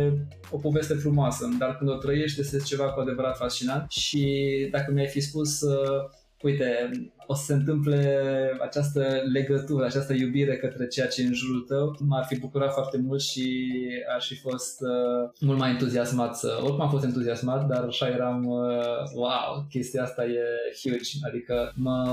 [0.51, 3.91] o poveste frumoasă, dar când o trăiești, este ceva cu adevărat fascinant.
[3.91, 4.23] Și
[4.71, 6.91] dacă mi-ai fi spus uh, uite,
[7.27, 8.27] o să se întâmple
[8.61, 12.99] această legătură, această iubire către ceea ce e în jurul tău, m-ar fi bucurat foarte
[12.99, 13.69] mult și
[14.17, 16.37] aș fi fost uh, mult mai entuziasmat.
[16.37, 20.43] Să, oricum am fost entuziasmat, dar așa eram, uh, wow, chestia asta e
[20.83, 22.05] huge, adică mă,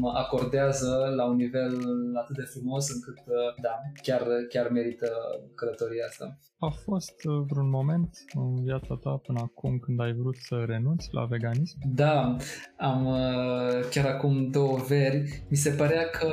[0.00, 1.78] mă acordează la un nivel
[2.14, 5.08] atât de frumos încât, uh, da, chiar, chiar merită
[5.54, 6.38] călătoria asta.
[6.64, 11.08] A fost uh, vreun moment în viața ta până acum când ai vrut să renunți
[11.12, 11.78] la veganism?
[11.94, 12.36] Da,
[12.76, 16.28] am uh, chiar acum două veri, mi se părea că,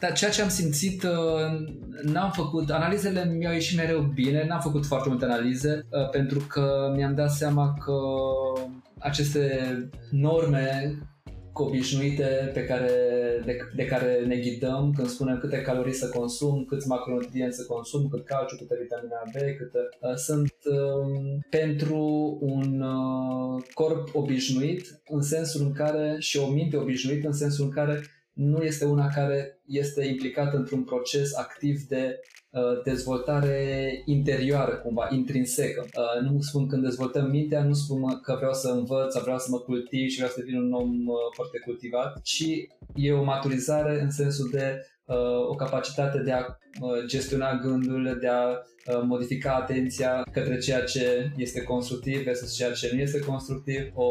[0.00, 1.10] da, ceea ce am simțit, uh,
[2.02, 7.14] n-am făcut, analizele mi-au ieșit mereu bine, n-am făcut foarte multe analize, pentru că mi-am
[7.14, 7.94] dat seama că
[8.98, 9.74] aceste
[10.10, 10.98] norme
[11.60, 12.90] obișnuite pe care,
[13.44, 18.08] de, de care ne ghidăm când spunem câte calorii să consum, câți macronutrienți să consum,
[18.08, 25.22] cât calciu, câtă vitamina B, câtă, uh, sunt uh, pentru un uh, corp obișnuit în
[25.22, 28.00] sensul în care și o minte obișnuită în sensul în care
[28.32, 32.41] nu este una care este implicată într-un proces activ de uh,
[32.84, 35.84] dezvoltare interioară, cumva, intrinsecă.
[35.84, 39.48] Uh, nu spun când dezvoltăm mintea, nu spun că vreau să învăț, sau vreau să
[39.50, 42.44] mă cultiv și vreau să devin un om uh, foarte cultivat, ci
[42.94, 44.86] e o maturizare în sensul de
[45.48, 46.44] o capacitate de a
[47.06, 48.62] gestiona gândurile, de a
[49.04, 54.04] modifica atenția către ceea ce este constructiv versus ceea ce nu este constructiv, o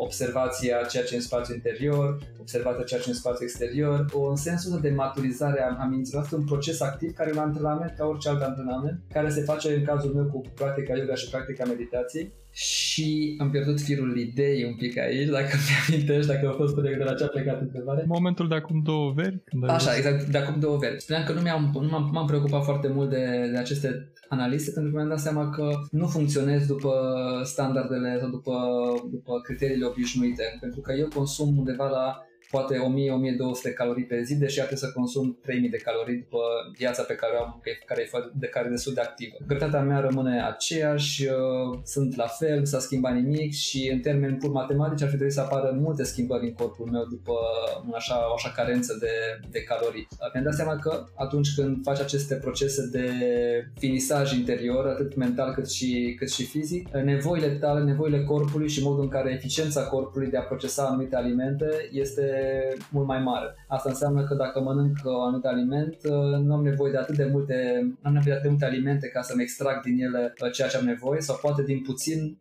[0.00, 4.04] observație a ceea ce e în spațiul interior, observația ceea ce e în spațiul exterior,
[4.12, 7.94] o, în sensul de maturizare a, a minților, un proces activ care e un antrenament
[7.96, 11.64] ca orice alt antrenament, care se face în cazul meu cu practica yoga și practica
[11.64, 16.74] meditației și am pierdut firul ideii un pic aici, dacă mi amintești, dacă a fost
[16.74, 18.04] de la ce a plecat întrebare.
[18.06, 19.42] Momentul de acum două veri?
[19.44, 21.00] Când Așa, exact, de acum două veri.
[21.00, 24.90] Spuneam că nu, mi-am, nu m-am, m-am preocupat foarte mult de, de aceste analize pentru
[24.90, 26.92] că mi-am dat seama că nu funcționez după
[27.44, 28.54] standardele sau după,
[29.10, 30.56] după criteriile obișnuite.
[30.60, 32.74] Pentru că eu consum undeva la poate
[33.70, 36.38] 1000-1200 calorii pe zi, deși ar trebui să consum 3000 de calorii după
[36.76, 39.36] viața pe care o am, care e, de care e destul de activă.
[39.46, 44.50] Greutatea mea rămâne aceeași, uh, sunt la fel, s-a schimbat nimic și în termeni pur
[44.50, 47.32] matematici ar fi trebuit să apară multe schimbări în corpul meu după
[47.94, 49.12] așa, o așa carență de,
[49.50, 50.08] de calorii.
[50.32, 53.10] Mi-am dat seama că atunci când faci aceste procese de
[53.78, 59.02] finisaj interior, atât mental cât și, cât și fizic, nevoile tale, nevoile corpului și modul
[59.02, 62.37] în care eficiența corpului de a procesa anumite alimente este
[62.90, 63.54] mult mai mare.
[63.68, 65.96] Asta înseamnă că dacă mănânc un anumit aliment,
[66.46, 69.08] nu am nevoie de atât de multe, nu am nevoie de atât de multe alimente
[69.08, 72.38] ca să-mi extrag din ele uh, ceea ce am nevoie sau poate din puțin,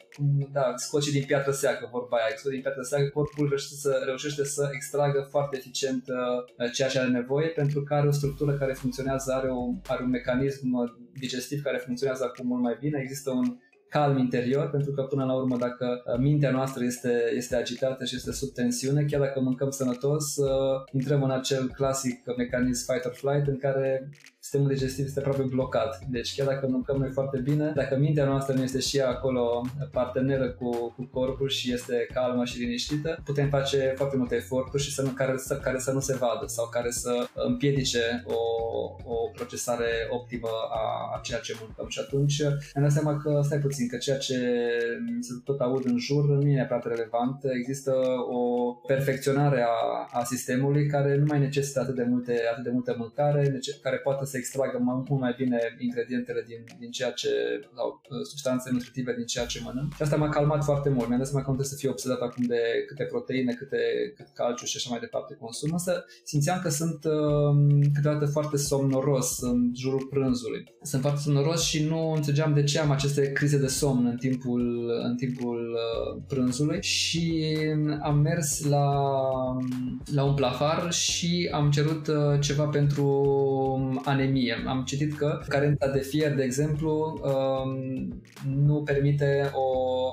[0.51, 4.43] da, scoți din piatră seacă, vorba aia, scoți din piatră seacă, corpul reușește să, reușește
[4.45, 8.73] să extragă foarte eficient uh, ceea ce are nevoie pentru că are o structură care
[8.73, 13.29] funcționează, are, o, are un mecanism uh, digestiv care funcționează acum mult mai bine, există
[13.31, 13.57] un
[13.89, 18.15] calm interior, pentru că până la urmă dacă uh, mintea noastră este, este agitată și
[18.15, 23.13] este sub tensiune, chiar dacă mâncăm sănătos, uh, intrăm în acel clasic mecanism fight or
[23.13, 24.09] flight în care
[24.47, 25.99] sistemul digestiv este aproape blocat.
[26.09, 29.61] Deci chiar dacă mâncăm noi foarte bine, dacă mintea noastră nu este și ea acolo
[29.91, 34.93] parteneră cu, cu corpul și este calmă și liniștită, putem face foarte multe eforturi și
[34.93, 38.39] să nu, care, să, care să nu se vadă sau care să împiedice o,
[39.13, 41.87] o procesare optimă a, a ceea ce mâncăm.
[41.87, 44.37] Și atunci ne dat seama că, stai puțin, că ceea ce
[45.19, 47.43] se tot aud în jur nu e neapărat relevant.
[47.59, 47.93] Există
[48.29, 52.95] o perfecționare a, a sistemului care nu mai necesită atât de multe, atât de multe
[52.97, 57.29] mâncare, care poate să extragă mult mai bine ingredientele din, din ceea ce,
[57.75, 59.93] sau uh, substanțe nutritive din ceea ce mănânc.
[59.93, 61.07] Și asta m-a calmat foarte mult.
[61.07, 63.81] Mi-am dat seama că nu trebuie să fiu obsedat acum de câte proteine, câte,
[64.15, 65.69] cât calciu și așa mai departe consum.
[65.71, 67.53] Însă simțeam că sunt uh,
[67.93, 70.63] câteodată foarte somnoros în jurul prânzului.
[70.81, 74.91] Sunt foarte somnoros și nu înțelegeam de ce am aceste crize de somn în timpul,
[75.03, 77.45] în timpul uh, prânzului și
[78.01, 78.85] am mers la,
[80.13, 83.05] la un plafar și am cerut uh, ceva pentru
[84.03, 84.63] ane anemie.
[84.67, 88.21] Am citit că carența de fier, de exemplu, um,
[88.65, 89.67] nu permite o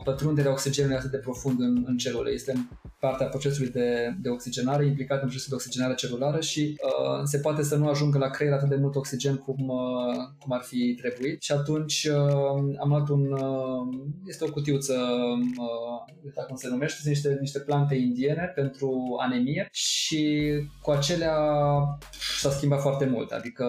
[0.04, 2.30] pătrundere a oxigenului atât de profund în, în celule.
[2.30, 2.68] Este
[3.00, 7.62] partea procesului de, de oxigenare, implicat în procesul de oxigenare celulară și uh, se poate
[7.62, 11.42] să nu ajungă la creier atât de mult oxigen cum, uh, cum ar fi trebuit.
[11.42, 13.32] Și atunci uh, am luat un...
[13.32, 13.96] Uh,
[14.26, 14.94] este o cutiuță,
[15.58, 21.36] uh, cum se numește, sunt niște, niște plante indiene pentru anemie și cu acelea
[22.38, 23.30] s-a schimbat foarte mult.
[23.30, 23.66] Adică,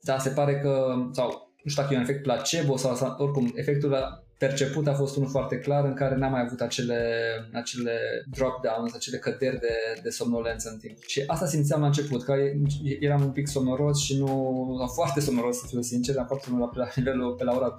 [0.00, 3.52] da, se pare că, sau nu știu dacă e un efect placebo sau, sau oricum,
[3.54, 3.88] efectul
[4.38, 7.00] perceput a fost unul foarte clar în care n-am mai avut acele,
[7.52, 7.92] acele
[8.30, 10.96] drop-downs, acele căderi de, de somnolență în timp.
[11.06, 12.34] Și asta simțeam la început, că
[13.00, 16.88] eram un pic sonoros și nu, foarte sonoros să fiu sincer, am foarte mult la,
[16.94, 17.76] nivelul pe la ora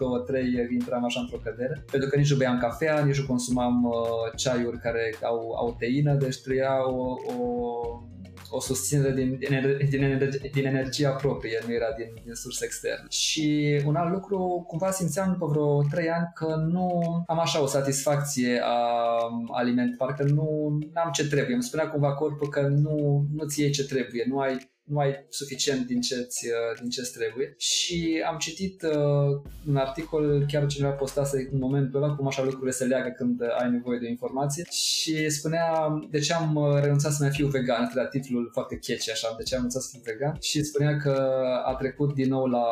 [0.68, 3.94] 2-3 intram așa într-o cădere, pentru că nici nu beam cafea, nici nu consumam uh,
[4.36, 8.06] ceaiuri care au, au teină, deci trăia o, o
[8.50, 13.06] o susținere din, din, din, energie, din energia proprie, nu era din, din surse externe.
[13.10, 16.90] Și un alt lucru, cumva simțeam după vreo 3 ani că nu
[17.28, 19.18] am așa o satisfacție a
[19.52, 21.54] aliment, parcă nu am ce trebuie.
[21.54, 25.26] Îmi spunea cumva corpul că nu, nu ți iei ce trebuie, nu ai nu ai
[25.30, 27.54] suficient din ce uh, din ce trebuie.
[27.58, 32.72] Și am citit uh, un articol, chiar cineva postase în momentul ăla, cum așa lucrurile
[32.72, 37.24] se leagă când ai nevoie de informație și spunea de ce am uh, renunțat să
[37.24, 40.02] mai fiu vegan, asta era titlul foarte catchy așa, de ce am renunțat să fiu
[40.14, 42.66] vegan și spunea că a trecut din nou la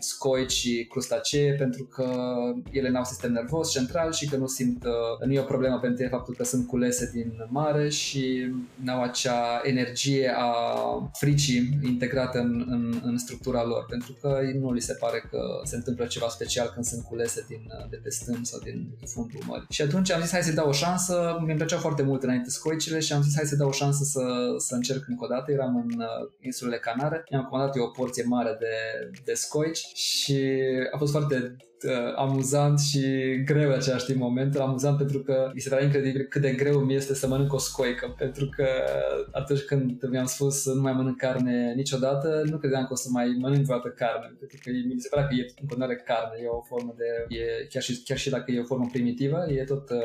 [0.00, 2.06] scoici și crustacee pentru că
[2.70, 6.02] ele n-au sistem nervos central și că nu simt, uh, nu e o problemă pentru
[6.02, 8.52] ele faptul că sunt culese din mare și
[8.84, 10.54] n-au acea energie a
[11.12, 15.40] fricii servicii integrate în, în, în structura lor, pentru că nu li se pare că
[15.64, 19.66] se întâmplă ceva special când sunt culese din, de pe stâng sau din fundul mării.
[19.68, 22.98] Și atunci am zis hai să dau o șansă, mi-mi plăcea foarte mult înainte scoicile
[23.00, 25.52] și am zis hai să dau o șansă să, să încerc încă o dată.
[25.52, 28.74] Eram în uh, insulele Canare, mi-am comandat eu o porție mare de,
[29.24, 30.38] de scoici și
[30.92, 33.00] a fost foarte uh, amuzant și
[33.44, 34.56] greu în același timp moment.
[34.56, 37.58] Amuzant pentru că mi se pare incredibil cât de greu mi este să mănânc o
[37.58, 38.66] scoică, pentru că
[39.30, 43.08] atunci când mi-am spus să nu mai mănânc carne niciodată, nu credeam că o să
[43.10, 46.46] mai mănânc vreodată carne, pentru că mi se pare că e în continuare carne, e
[46.46, 49.90] o formă de, e, chiar, și, chiar și dacă e o formă primitivă, e tot
[49.90, 49.98] uh,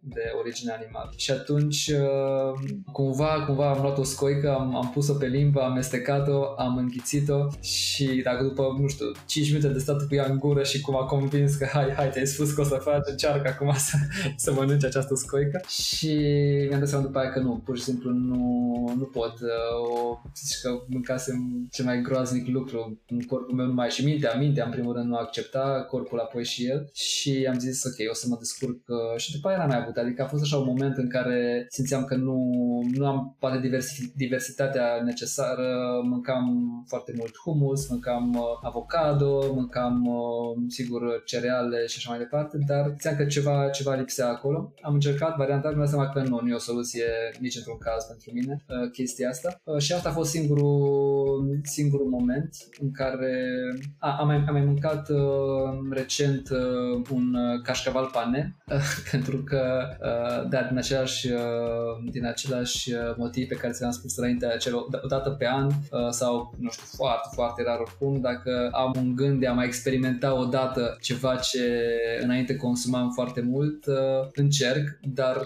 [0.00, 1.10] de origine animală.
[1.16, 2.52] Și atunci, uh,
[2.92, 7.46] cumva, cumva am luat o scoică, am, am pus-o pe limbă, am amestecat-o, am înghițit-o
[7.60, 10.96] și dacă după, nu știu, 5 minute de stat cu ea în gură și cum
[10.96, 13.96] a convins că hai, hai, te-ai spus că o să faci, încearcă acum să,
[14.36, 15.60] să mănânci această scoică.
[15.68, 16.12] Și
[16.68, 18.44] mi-am dat seama după aia că nu, pur și simplu nu,
[18.96, 19.34] nu pot.
[20.02, 24.64] O, zici că mâncasem cel mai groaznic lucru în corpul meu numai și mintea, mintea
[24.64, 26.90] în primul rând nu accepta, corpul apoi și el.
[26.92, 28.80] Și am zis ok, o să mă descurc
[29.16, 32.04] și după aia n-am mai avut, adică a fost așa un moment în care simțeam
[32.04, 32.38] că nu,
[32.92, 36.44] nu am poate diversi, diversitatea necesară, mâncam
[36.88, 40.56] foarte mult humus, mâncam uh, avocado, mâncam uh,
[41.00, 44.72] sigur cereale și așa mai departe, dar țineam că ceva, ceva lipsea acolo.
[44.82, 47.06] Am încercat varianta, mi-am seama că nu, nu e o soluție
[47.38, 51.29] nici într-un caz pentru mine uh, chestia asta și asta a fost singurul,
[51.66, 53.54] singurul moment în care
[53.98, 55.10] a, am, mai, am mai mâncat
[55.90, 56.48] recent
[57.10, 58.56] un cașcaval pane
[59.10, 59.88] pentru că
[60.48, 61.28] da, din același,
[62.10, 65.70] din același motiv pe care ți-am spus înainte, acel o dată pe an
[66.10, 70.38] sau, nu știu, foarte, foarte rar oricum, dacă am un gând de a mai experimenta
[70.38, 71.84] o dată ceva ce
[72.22, 73.84] înainte consumam foarte mult,
[74.34, 75.42] încerc, dar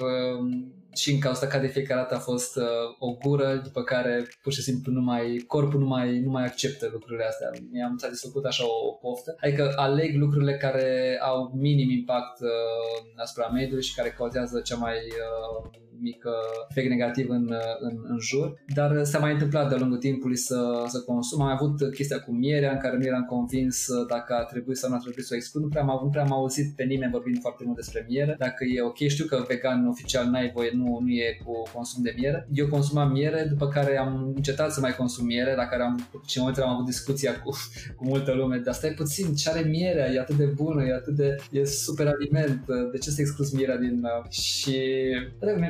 [0.94, 2.64] și în cauza ca de fiecare dată a fost uh,
[2.98, 6.88] o gură, după care pur și simplu nu mai, corpul nu mai, nu mai acceptă
[6.92, 7.50] lucrurile astea.
[7.70, 9.37] Mi-am satisfăcut așa o, o poftă.
[9.40, 14.96] Adică aleg lucrurile care au minim impact uh, asupra mediului și care cauzează cea mai
[14.96, 16.24] uh, mic
[16.70, 21.00] efect negativ în, în, în jur, dar s-a mai întâmplat de-a lungul timpului să, să
[21.00, 21.42] consum.
[21.42, 24.96] Am avut chestia cu mierea în care nu eram convins dacă a trebuit sau nu
[24.96, 25.62] a trebuit să o exclud.
[25.62, 28.35] Nu prea am, nu prea am auzit pe nimeni vorbind foarte mult despre miere.
[28.38, 32.14] Dacă e ok, știu că vegan oficial n-ai voie, nu, nu e cu consum de
[32.16, 32.48] miere.
[32.52, 36.37] Eu consumam miere, după care am încetat să mai consum miere, la care am, și
[36.37, 37.50] în momentul am avut discuția cu,
[37.96, 41.14] cu multă lume, dar stai puțin, ce are mierea, e atât de bună, e atât
[41.14, 44.07] de, e super aliment, de ce să exclus mierea din...
[44.30, 44.78] Și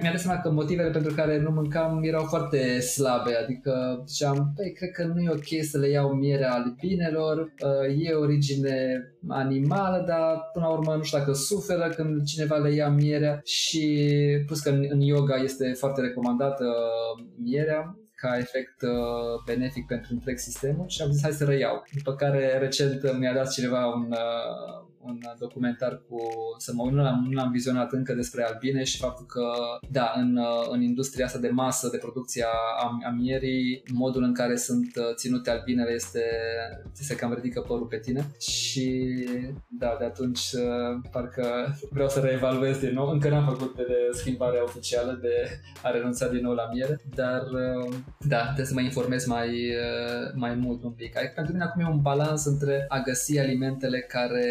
[0.01, 4.73] mi-a dat seama că motivele pentru care nu mâncam erau foarte slabe, adică ziceam, păi,
[4.73, 10.51] cred că nu e ok să le iau mierea albinelor, uh, e origine animală, dar
[10.53, 14.09] până la urmă nu știu dacă suferă când cineva le ia mierea și
[14.47, 16.65] plus că în yoga este foarte recomandată
[17.43, 21.83] mierea, ca efect uh, benefic pentru întreg sistemul și am zis hai să reiau.
[21.95, 26.19] După care recent mi-a dat cineva un, uh, un documentar cu,
[26.59, 29.53] să mă uit, nu l-am, nu l-am vizionat încă despre albine și faptul că,
[29.91, 34.35] da, în, uh, în industria asta de masă, de producție a, a mierii, modul în
[34.35, 36.23] care sunt ținute albinele este,
[36.93, 39.15] ți se cam ridică părul pe tine și,
[39.69, 40.41] da, de atunci
[41.11, 43.09] parcă vreau să reevaluez din nou.
[43.09, 47.43] Încă n-am făcut de schimbarea oficială de a renunța din nou la miere, dar
[48.29, 51.17] da, trebuie să mă informez mai, uh, mai mult un pic.
[51.17, 54.47] Adică pentru mine acum e un balans între a găsi alimentele care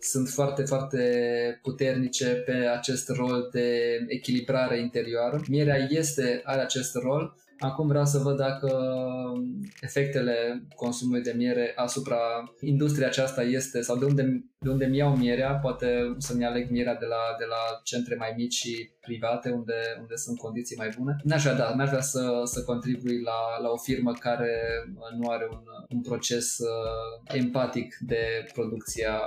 [0.00, 5.40] sunt foarte, foarte puternice pe acest rol de echilibrare interioară.
[5.48, 8.70] Mierea este, are acest rol, Acum vreau să văd dacă
[9.80, 12.18] efectele consumului de miere asupra
[12.60, 16.94] industriei aceasta este sau de unde, de unde mi iau mierea, poate să-mi aleg mierea
[16.94, 21.16] de la, de la centre mai mici și private unde, unde sunt condiții mai bune.
[21.24, 24.52] N-aș vrea, da, n-aș vrea să, să contribui la, la o firmă care
[25.18, 29.20] nu are un, un proces uh, empatic de producția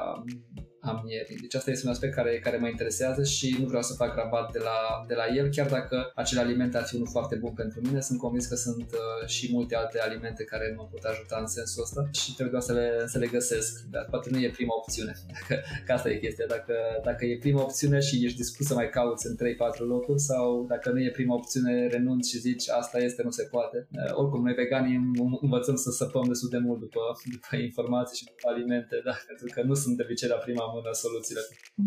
[0.81, 1.35] am ieri.
[1.41, 4.51] Deci asta este un aspect care, care mă interesează și nu vreau să fac rabat
[4.51, 7.79] de la, de la el, chiar dacă acel aliment ar fi unul foarte bun pentru
[7.81, 8.01] mine.
[8.01, 11.81] Sunt convins că sunt uh, și multe alte alimente care mă pot ajuta în sensul
[11.83, 13.81] ăsta și trebuie doar să le, să le găsesc.
[13.89, 15.13] Dar poate nu e prima opțiune.
[15.35, 16.45] Dacă, că asta e chestia.
[16.47, 20.65] Dacă, dacă e prima opțiune și ești dispus să mai cauți în 3-4 locuri sau
[20.67, 23.87] dacă nu e prima opțiune, renunți și zici asta este, nu se poate.
[23.91, 24.99] Uh, oricum, noi veganii
[25.41, 26.99] învățăm să săpăm destul de mult după,
[27.31, 29.13] după informații și după alimente, da?
[29.27, 31.41] pentru că nu sunt de obicei la prima mână soluțiile.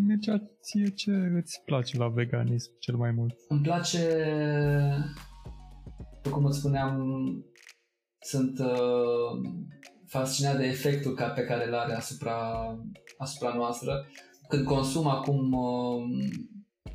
[0.06, 3.34] Mircea, ție ce îți place la veganism cel mai mult?
[3.48, 4.02] Îmi place,
[6.30, 6.94] cum îți spuneam,
[8.20, 9.32] sunt uh,
[10.06, 12.38] fascinat de efectul pe care îl are asupra,
[13.18, 14.06] asupra noastră.
[14.48, 16.02] Când consum acum uh,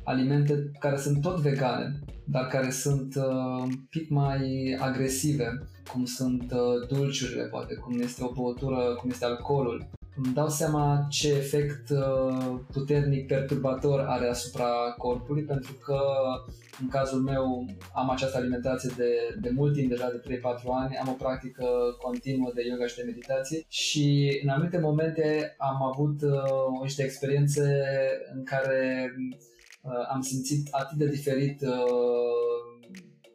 [0.04, 6.52] alimente care sunt tot vegane, dar care sunt uh, un pic mai agresive, cum sunt
[6.52, 9.90] uh, dulciurile, poate, cum este o băutură, cum este alcoolul,
[10.24, 16.00] îmi dau seama ce efect uh, puternic perturbator are asupra corpului, pentru că
[16.80, 20.40] în cazul meu am această alimentație de, de mult timp, deja de 3-4
[20.80, 21.66] ani, am o practică
[22.02, 27.82] continuă de yoga și de meditație și în anumite momente am avut uh, niște experiențe
[28.34, 29.10] în care
[29.82, 32.69] uh, am simțit atât de diferit uh,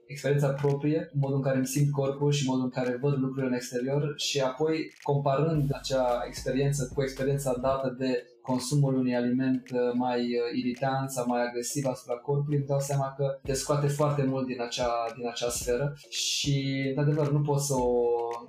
[0.05, 3.53] experiența proprie, modul în care îmi simt corpul și modul în care văd lucrurile în
[3.53, 10.19] exterior și apoi comparând acea experiență cu experiența dată de consumul unui aliment uh, mai
[10.19, 14.45] uh, iritant sau mai agresiv asupra corpului, îmi dau seama că te scoate foarte mult
[14.45, 17.95] din acea, din acea sferă și, de adevăr, nu poți să o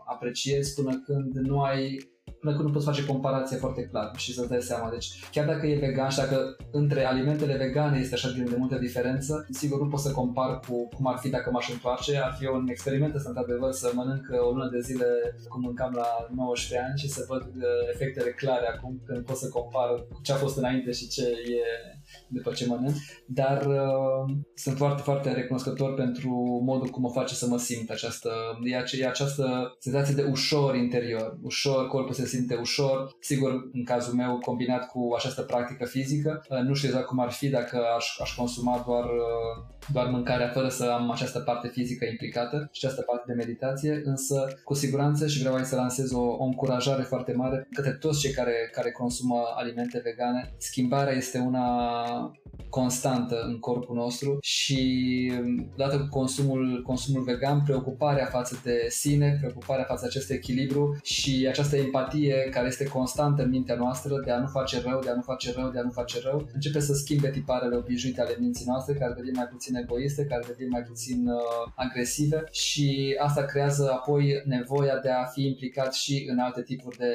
[0.05, 1.99] apreciezi până când nu ai
[2.47, 4.91] până când nu poți face comparație foarte clar și să-ți dai seama.
[4.91, 9.47] Deci chiar dacă e vegan și dacă între alimentele vegane este așa de multă diferență,
[9.51, 12.13] sigur nu pot să compar cu cum ar fi dacă m-aș întoarce.
[12.19, 15.07] Ar fi un experiment să într-adevăr să mănânc o lună de zile
[15.49, 19.49] cum mâncam la 19 ani și să văd uh, efectele clare acum când pot să
[19.49, 19.89] compar
[20.23, 21.27] ce a fost înainte și ce
[21.59, 21.65] e
[22.29, 22.95] după ce mănânc,
[23.27, 28.31] dar uh, sunt foarte, foarte recunoscător pentru modul cum o face să mă simt această,
[28.63, 33.85] e, ace- e această senzație de ușor interior, ușor, corpul se simte ușor, sigur în
[33.85, 37.83] cazul meu combinat cu această practică fizică, uh, nu știu exact cum ar fi dacă
[37.97, 42.85] aș, aș consuma doar, uh, doar mâncarea fără să am această parte fizică implicată și
[42.85, 47.03] această parte de meditație, însă cu siguranță și vreau aici să lansez o, o încurajare
[47.03, 50.55] foarte mare către toți cei care, care consumă alimente vegane.
[50.59, 51.67] Schimbarea este una
[52.69, 55.33] constantă în corpul nostru și
[55.77, 61.47] dată cu consumul, consumul vegan, preocuparea față de sine, preocuparea față de acest echilibru și
[61.49, 65.15] această empatie care este constantă în mintea noastră de a nu face rău, de a
[65.15, 68.67] nu face rău, de a nu face rău, începe să schimbe tiparele obișnuite ale minții
[68.67, 73.91] noastre, care devin mai puțin egoiste, care devin mai puțin uh, agresive și asta creează
[73.93, 77.13] apoi nevoia de a fi implicat și în alte tipuri de,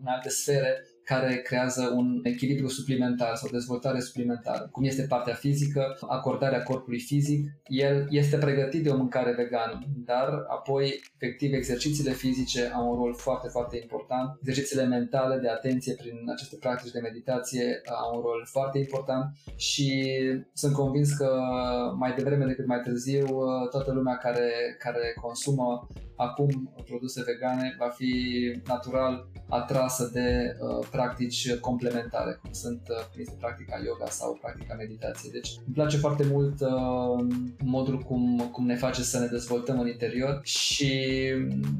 [0.00, 5.98] în alte sfere care creează un echilibru suplimentar sau dezvoltare suplimentară, cum este partea fizică,
[6.08, 7.50] acordarea corpului fizic.
[7.66, 13.14] El este pregătit de o mâncare vegană, dar apoi, efectiv, exercițiile fizice au un rol
[13.14, 14.38] foarte, foarte important.
[14.40, 19.24] Exercițiile mentale de atenție prin aceste practici de meditație au un rol foarte important
[19.56, 20.14] și
[20.52, 21.30] sunt convins că
[21.98, 23.26] mai devreme decât mai târziu
[23.70, 25.88] toată lumea care, care consumă
[26.18, 28.12] acum produse vegane va fi
[28.66, 34.74] natural atrasă de uh, practici complementare, cum sunt uh, cum este practica yoga sau practica
[34.74, 35.32] meditației.
[35.32, 37.26] Deci îmi place foarte mult uh,
[37.64, 40.92] modul cum, cum ne face să ne dezvoltăm în interior și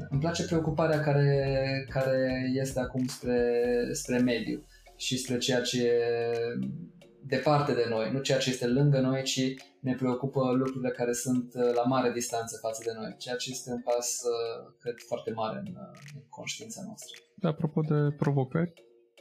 [0.09, 4.63] îmi place preocuparea care, care este acum spre, spre mediu
[4.95, 5.99] și spre ceea ce e
[7.35, 11.53] departe de noi, nu ceea ce este lângă noi, ci ne preocupă lucrurile care sunt
[11.53, 15.31] uh, la mare distanță față de noi, ceea ce este un pas, uh, cred, foarte
[15.31, 17.13] mare în, uh, în conștiința noastră.
[17.41, 18.73] Apropo de provocări,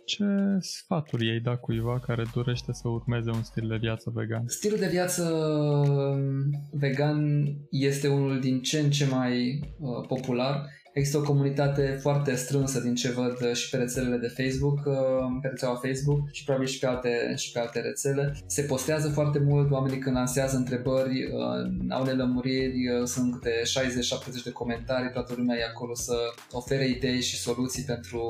[0.04, 0.24] ce
[0.61, 4.42] sfaturi ei da cuiva care dorește să urmeze un stil de viață vegan?
[4.46, 11.18] Stilul de viață um, vegan este unul din ce în ce mai uh, popular Există
[11.18, 14.95] o comunitate foarte strânsă din ce văd și pe rețelele de Facebook, uh,
[15.43, 18.34] pe rețeaua Facebook și probabil și pe alte, și pe alte rețele.
[18.47, 24.43] Se postează foarte mult, oamenii când lansează întrebări, uh, au nelămuriri, uh, sunt câte 60-70
[24.43, 26.16] de comentarii, toată lumea e acolo să
[26.51, 28.22] ofere idei și soluții pentru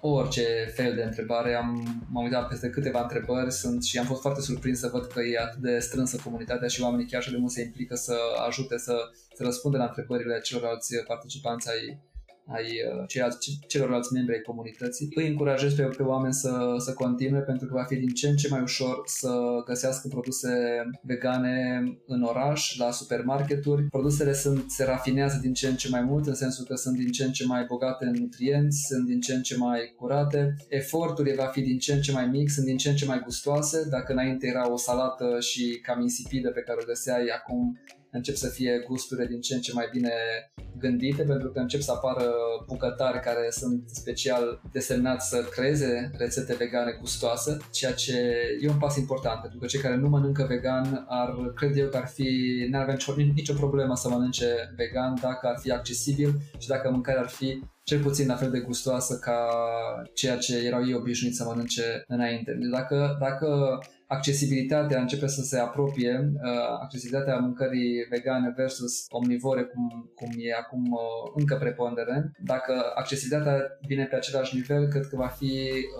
[0.00, 0.44] orice
[0.74, 1.54] fel de întrebare.
[1.54, 5.20] Am, m-am uitat peste câteva întrebări sunt și am fost foarte surprins să văd că
[5.20, 8.16] e atât de strânsă comunitatea și oamenii chiar așa de mult se implică să
[8.48, 8.94] ajute să,
[9.34, 12.12] să răspundă la întrebările celorlalți participanți ai
[12.46, 15.08] ai uh, ceilalți, celorlalți membri ai comunității.
[15.14, 18.36] Îi încurajez pe, pe oameni să, să continue pentru că va fi din ce în
[18.36, 19.30] ce mai ușor să
[19.64, 20.50] găsească produse
[21.02, 23.82] vegane în oraș, la supermarketuri.
[23.82, 27.10] Produsele sunt, se rafinează din ce în ce mai mult în sensul că sunt din
[27.10, 30.54] ce în ce mai bogate în nutrienți, sunt din ce în ce mai curate.
[30.68, 33.20] Efortul va fi din ce în ce mai mic, sunt din ce în ce mai
[33.24, 33.88] gustoase.
[33.90, 37.78] Dacă înainte era o salată și cam insipidă pe care o găseai, acum
[38.16, 40.12] încep să fie gusturile din ce în ce mai bine
[40.78, 42.30] gândite, pentru că încep să apară
[42.66, 48.16] bucătari care sunt special desemnați să creeze rețete vegane gustoase, ceea ce
[48.60, 51.96] e un pas important, pentru că cei care nu mănâncă vegan ar, cred eu că
[51.96, 52.28] ar fi,
[52.70, 57.20] n-ar avea nicio, nicio problemă să mănânce vegan dacă ar fi accesibil și dacă mâncarea
[57.20, 59.48] ar fi cel puțin la fel de gustoasă ca
[60.14, 62.58] ceea ce erau ei obișnuiți să mănânce înainte.
[62.72, 63.78] Dacă, dacă
[64.14, 70.82] accesibilitatea începe să se apropie, uh, accesibilitatea mâncării vegane versus omnivore, cum, cum e acum
[70.92, 72.30] uh, încă preponderent.
[72.44, 73.56] Dacă accesibilitatea
[73.86, 75.52] vine pe același nivel, cred că va fi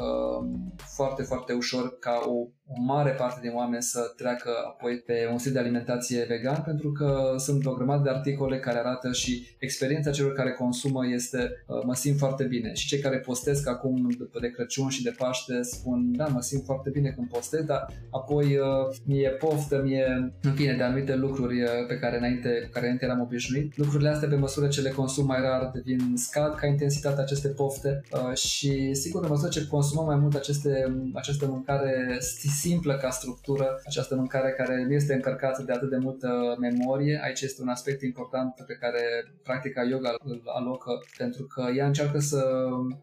[0.05, 2.33] uh, foarte, foarte ușor ca o,
[2.67, 6.93] o mare parte din oameni să treacă apoi pe un stil de alimentație vegan, pentru
[6.93, 11.83] că sunt o grămadă de articole care arată și experiența celor care consumă este uh,
[11.85, 12.73] mă simt foarte bine.
[12.73, 16.65] Și cei care postez acum după de Crăciun și de Paște spun da, mă simt
[16.65, 21.63] foarte bine când postez, dar apoi uh, mie poftă, mie, în fine, de anumite lucruri
[21.63, 23.77] uh, pe care înainte, cu care înainte eram obișnuit.
[23.77, 28.01] Lucrurile astea, pe măsură ce le consum mai rar, devin scad ca intensitate aceste pofte
[28.13, 32.17] uh, și, sigur, pe măsură ce consumăm mai mult aceste, această mâncare
[32.61, 37.41] simplă ca structură, această mâncare care nu este încărcată de atât de multă memorie, aici
[37.41, 39.01] este un aspect important pe care
[39.43, 42.45] practica yoga îl alocă, pentru că ea încearcă să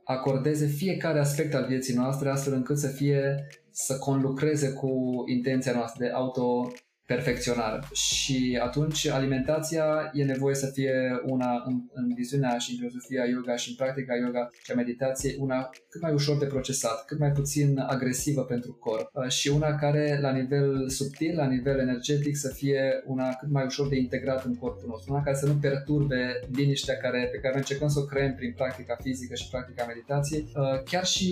[0.03, 3.47] acordeze fiecare aspect al vieții noastre astfel încât să fie
[3.85, 6.71] să conlucreze cu intenția noastră de auto
[7.13, 7.79] perfecționare.
[7.93, 10.95] Și atunci alimentația e nevoie să fie
[11.25, 15.35] una în, în viziunea și în filozofia yoga și în practica yoga și a meditației,
[15.39, 19.75] una cât mai ușor de procesat, cât mai puțin agresivă pentru corp uh, și una
[19.75, 24.45] care la nivel subtil, la nivel energetic să fie una cât mai ușor de integrat
[24.45, 28.05] în corpul nostru, una care să nu perturbe liniștea care, pe care încercăm să o
[28.05, 30.51] creăm prin practica fizică și practica meditației.
[30.55, 31.29] Uh, chiar și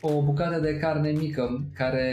[0.00, 2.06] o bucată de carne mică care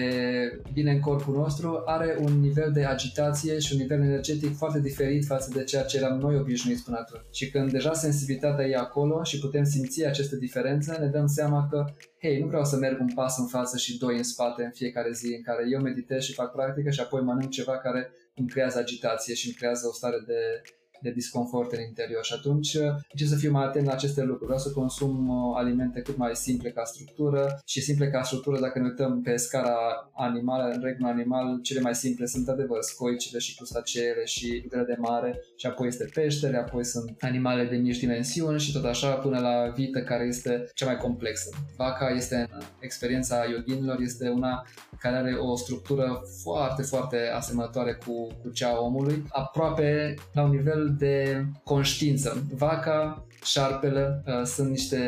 [0.73, 5.25] vine în corpul nostru are un nivel de agitație și un nivel energetic foarte diferit
[5.25, 7.23] față de ceea ce eram noi obișnuiți până atunci.
[7.31, 11.85] Și când deja sensibilitatea e acolo și putem simți aceste diferențe, ne dăm seama că,
[12.21, 15.11] hei, nu vreau să merg un pas în față și doi în spate în fiecare
[15.11, 18.79] zi în care eu meditez și fac practică și apoi mănânc ceva care îmi creează
[18.79, 20.61] agitație și îmi creează o stare de
[21.01, 22.83] de disconfort în interior și atunci uh,
[23.15, 24.45] ce să fiu mai atent la aceste lucruri.
[24.45, 28.79] Vreau să consum uh, alimente cât mai simple ca structură și simple ca structură dacă
[28.79, 29.77] ne uităm pe scara
[30.13, 34.95] animală, în regnul animal, cele mai simple sunt adevăr scoicile și crustaceele și putere de
[34.97, 39.39] mare și apoi este peștere, apoi sunt animale de mici dimensiuni și tot așa până
[39.39, 41.49] la vită care este cea mai complexă.
[41.77, 44.65] Vaca este în experiența yoginilor este una
[44.99, 50.49] care are o structură foarte, foarte asemănătoare cu, cu cea a omului, aproape la un
[50.49, 52.47] nivel de conștiință.
[52.55, 54.99] Vaca, șarpele uh, sunt niște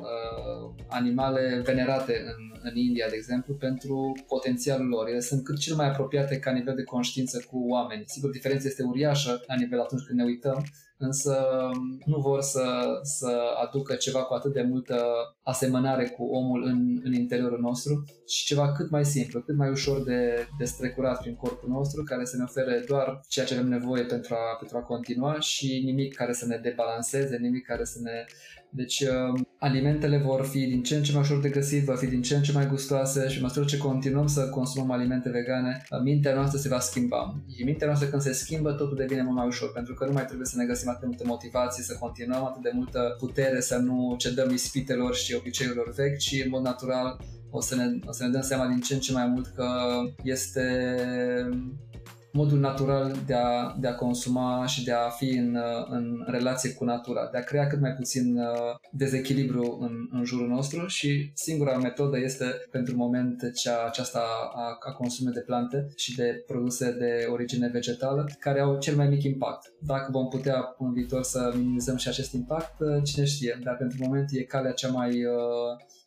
[0.00, 5.08] uh, animale venerate în, în India, de exemplu, pentru potențialul lor.
[5.08, 8.04] Ele sunt cât cel mai apropiate ca nivel de conștiință cu oamenii.
[8.06, 10.64] Sigur, diferența este uriașă la nivel atunci când ne uităm,
[10.98, 11.46] însă
[12.04, 15.04] nu vor să, să aducă ceva cu atât de multă
[15.42, 20.02] asemănare cu omul în, în interiorul nostru și ceva cât mai simplu, cât mai ușor
[20.02, 24.02] de, de strecurat prin corpul nostru, care să ne ofere doar ceea ce avem nevoie
[24.02, 28.24] pentru a, pentru a continua și nimic care să ne debalanceze, nimic care să ne
[28.70, 32.06] deci uh, alimentele vor fi din ce în ce mai ușor de găsit, vor fi
[32.06, 35.82] din ce în ce mai gustoase și în măsură ce continuăm să consumăm alimente vegane,
[35.90, 37.42] uh, mintea noastră se va schimba.
[37.56, 40.24] Și mintea noastră când se schimbă, totul devine mult mai ușor, pentru că nu mai
[40.24, 43.76] trebuie să ne găsim atât de multă motivație, să continuăm atât de multă putere, să
[43.76, 47.18] nu cedăm ispitelor și obiceiurilor vechi, ci în mod natural
[47.50, 49.68] o să, ne, o să ne dăm seama din ce în ce mai mult că
[50.22, 50.64] este
[52.36, 55.58] modul natural de a, de a consuma și de a fi în,
[55.88, 60.48] în relație cu natura, de a crea cât mai puțin uh, dezechilibru în, în jurul
[60.48, 64.22] nostru și singura metodă este pentru moment cea aceasta
[64.54, 69.08] a, a consumului de plante și de produse de origine vegetală care au cel mai
[69.08, 69.72] mic impact.
[69.80, 73.98] Dacă vom putea în viitor să minimizăm și acest impact, uh, cine știe, dar pentru
[74.00, 75.34] moment e calea cea mai uh,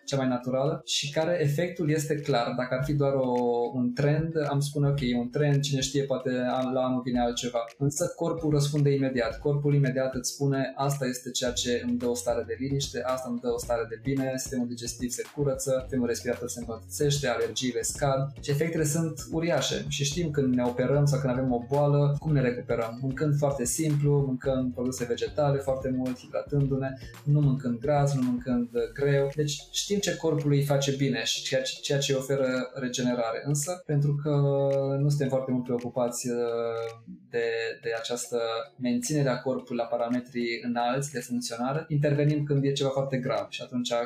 [0.09, 2.53] cea mai naturală și care efectul este clar.
[2.57, 3.31] Dacă ar fi doar o,
[3.73, 6.29] un trend, am spune ok, e un trend, cine știe, poate
[6.73, 7.59] la anul vine altceva.
[7.77, 9.39] Însă corpul răspunde imediat.
[9.39, 13.27] Corpul imediat îți spune asta este ceea ce îmi dă o stare de liniște, asta
[13.29, 17.81] îmi dă o stare de bine, sistemul digestiv se curăță, sistemul respirator se îmbunătățește, alergiile
[17.81, 22.15] scad și efectele sunt uriașe și știm când ne operăm sau când avem o boală,
[22.19, 22.99] cum ne recuperăm.
[23.01, 26.89] Mâncând foarte simplu, mâncând produse vegetale foarte mult, hidratându-ne,
[27.23, 29.29] nu mâncând gras, nu mâncând greu.
[29.35, 33.41] Deci știm știm ce corpului îi face bine și ceea ce, ceea ce oferă regenerare.
[33.43, 34.29] Însă, pentru că
[34.99, 36.35] nu suntem foarte mult preocupați uh,
[37.29, 37.45] de,
[37.81, 38.37] de această
[38.77, 43.61] menținere a corpului la parametrii înalți de funcționare, intervenim când e ceva foarte grav și
[43.61, 43.97] atunci uh,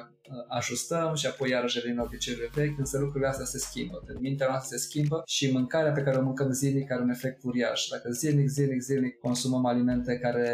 [0.48, 4.04] ajustăm și apoi iarăși revenim la obiceiurile vechi, însă lucrurile astea se schimbă.
[4.06, 7.44] Când mintea noastră se schimbă și mâncarea pe care o mâncăm zilnic are un efect
[7.44, 7.88] uriaș.
[7.88, 10.48] Dacă zilnic, zilnic, zilnic consumăm alimente care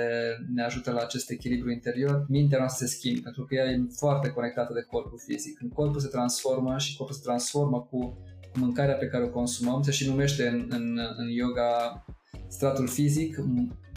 [0.54, 4.30] ne ajută la acest echilibru interior, mintea noastră se schimbă, pentru că ea e foarte
[4.30, 5.58] conectată de corpul fizic.
[5.58, 8.18] Când corpul se transformă și corpul se transformă cu
[8.54, 12.06] mâncarea pe care o consumăm, se și numește în, în, în yoga
[12.48, 13.38] stratul fizic,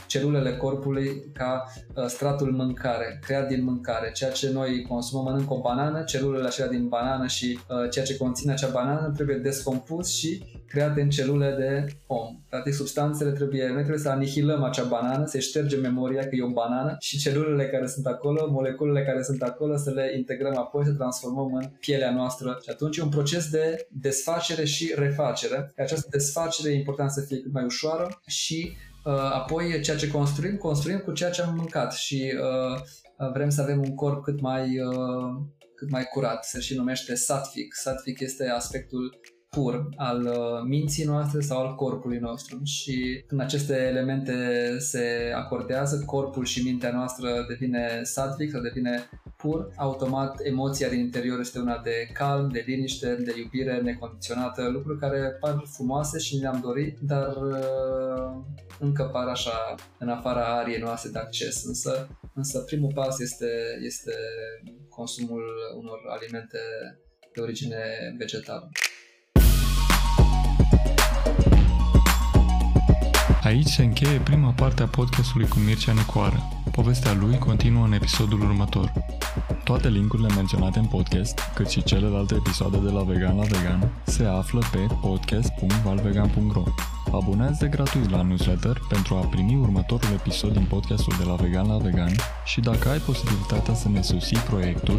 [0.07, 1.65] celulele corpului ca
[1.95, 4.11] uh, stratul mâncare, creat din mâncare.
[4.13, 8.17] Ceea ce noi consumăm, mănânc o banană, celulele acelea din banană și uh, ceea ce
[8.17, 12.41] conține acea banană trebuie descompus și create în celule de om.
[12.49, 16.53] Practic substanțele trebuie, noi trebuie să anihilăm acea banană, să ștergem memoria că e o
[16.53, 20.93] banană și celulele care sunt acolo, moleculele care sunt acolo, să le integrăm apoi, să
[20.93, 22.59] transformăm în pielea noastră.
[22.63, 25.73] Și atunci e un proces de desfacere și refacere.
[25.77, 30.57] Această desfacere e important să fie cât mai ușoară și Uh, apoi, ceea ce construim,
[30.57, 32.81] construim cu ceea ce am mâncat și uh,
[33.33, 35.43] vrem să avem un corp cât mai, uh,
[35.75, 36.45] cât mai curat.
[36.45, 37.75] Se și numește sattvic.
[37.75, 40.29] Sattvic este aspectul pur al
[40.65, 44.35] minții noastre sau al corpului nostru și când aceste elemente
[44.79, 51.41] se acordează, corpul și mintea noastră devine sattvic sau devine pur, automat emoția din interior
[51.41, 56.61] este una de calm, de liniște, de iubire necondiționată, lucruri care par frumoase și le-am
[56.63, 58.43] dorit, dar uh,
[58.83, 61.65] încă par așa în afara ariei noastre de acces.
[61.65, 64.13] Însă, însă primul pas este, este
[64.89, 65.43] consumul
[65.81, 66.59] unor alimente
[67.35, 67.77] de origine
[68.19, 68.71] vegetală.
[73.43, 76.39] Aici se încheie prima parte a podcastului cu Mircea Nicoară.
[76.71, 78.93] Povestea lui continuă în episodul următor.
[79.65, 84.25] Toate linkurile menționate în podcast, cât și celelalte episoade de la Vegan la Vegan, se
[84.25, 86.63] află pe podcast.valvegan.ro.
[87.13, 91.77] Abonează gratuit la newsletter pentru a primi următorul episod din podcastul de la Vegan la
[91.77, 94.99] Vegan și dacă ai posibilitatea să ne susții proiectul,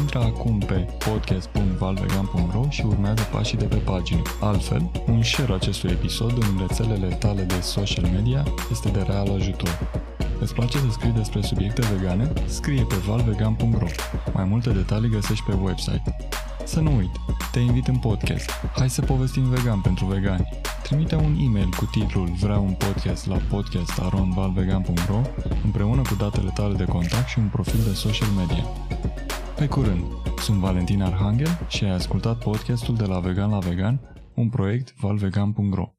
[0.00, 4.22] intră acum pe podcast.valvegan.ro și urmează pașii de pe pagină.
[4.40, 9.78] Altfel, un share acestui episod în rețelele tale de social media este de real ajutor.
[10.42, 12.32] Îți place să scrii despre subiecte vegane?
[12.46, 13.86] Scrie pe valvegan.ro.
[14.34, 16.16] Mai multe detalii găsești pe website.
[16.64, 17.10] Să nu uit,
[17.52, 18.50] te invit în podcast.
[18.76, 20.48] Hai să povestim vegan pentru vegani.
[20.82, 25.20] Trimite un e-mail cu titlul Vreau un podcast la podcast.aronvalvegan.ro
[25.64, 28.64] împreună cu datele tale de contact și un profil de social media.
[29.56, 30.04] Pe curând!
[30.38, 34.00] Sunt Valentin Arhangel și ai ascultat podcastul de la Vegan la Vegan,
[34.34, 35.92] un proiect valvegan.ro.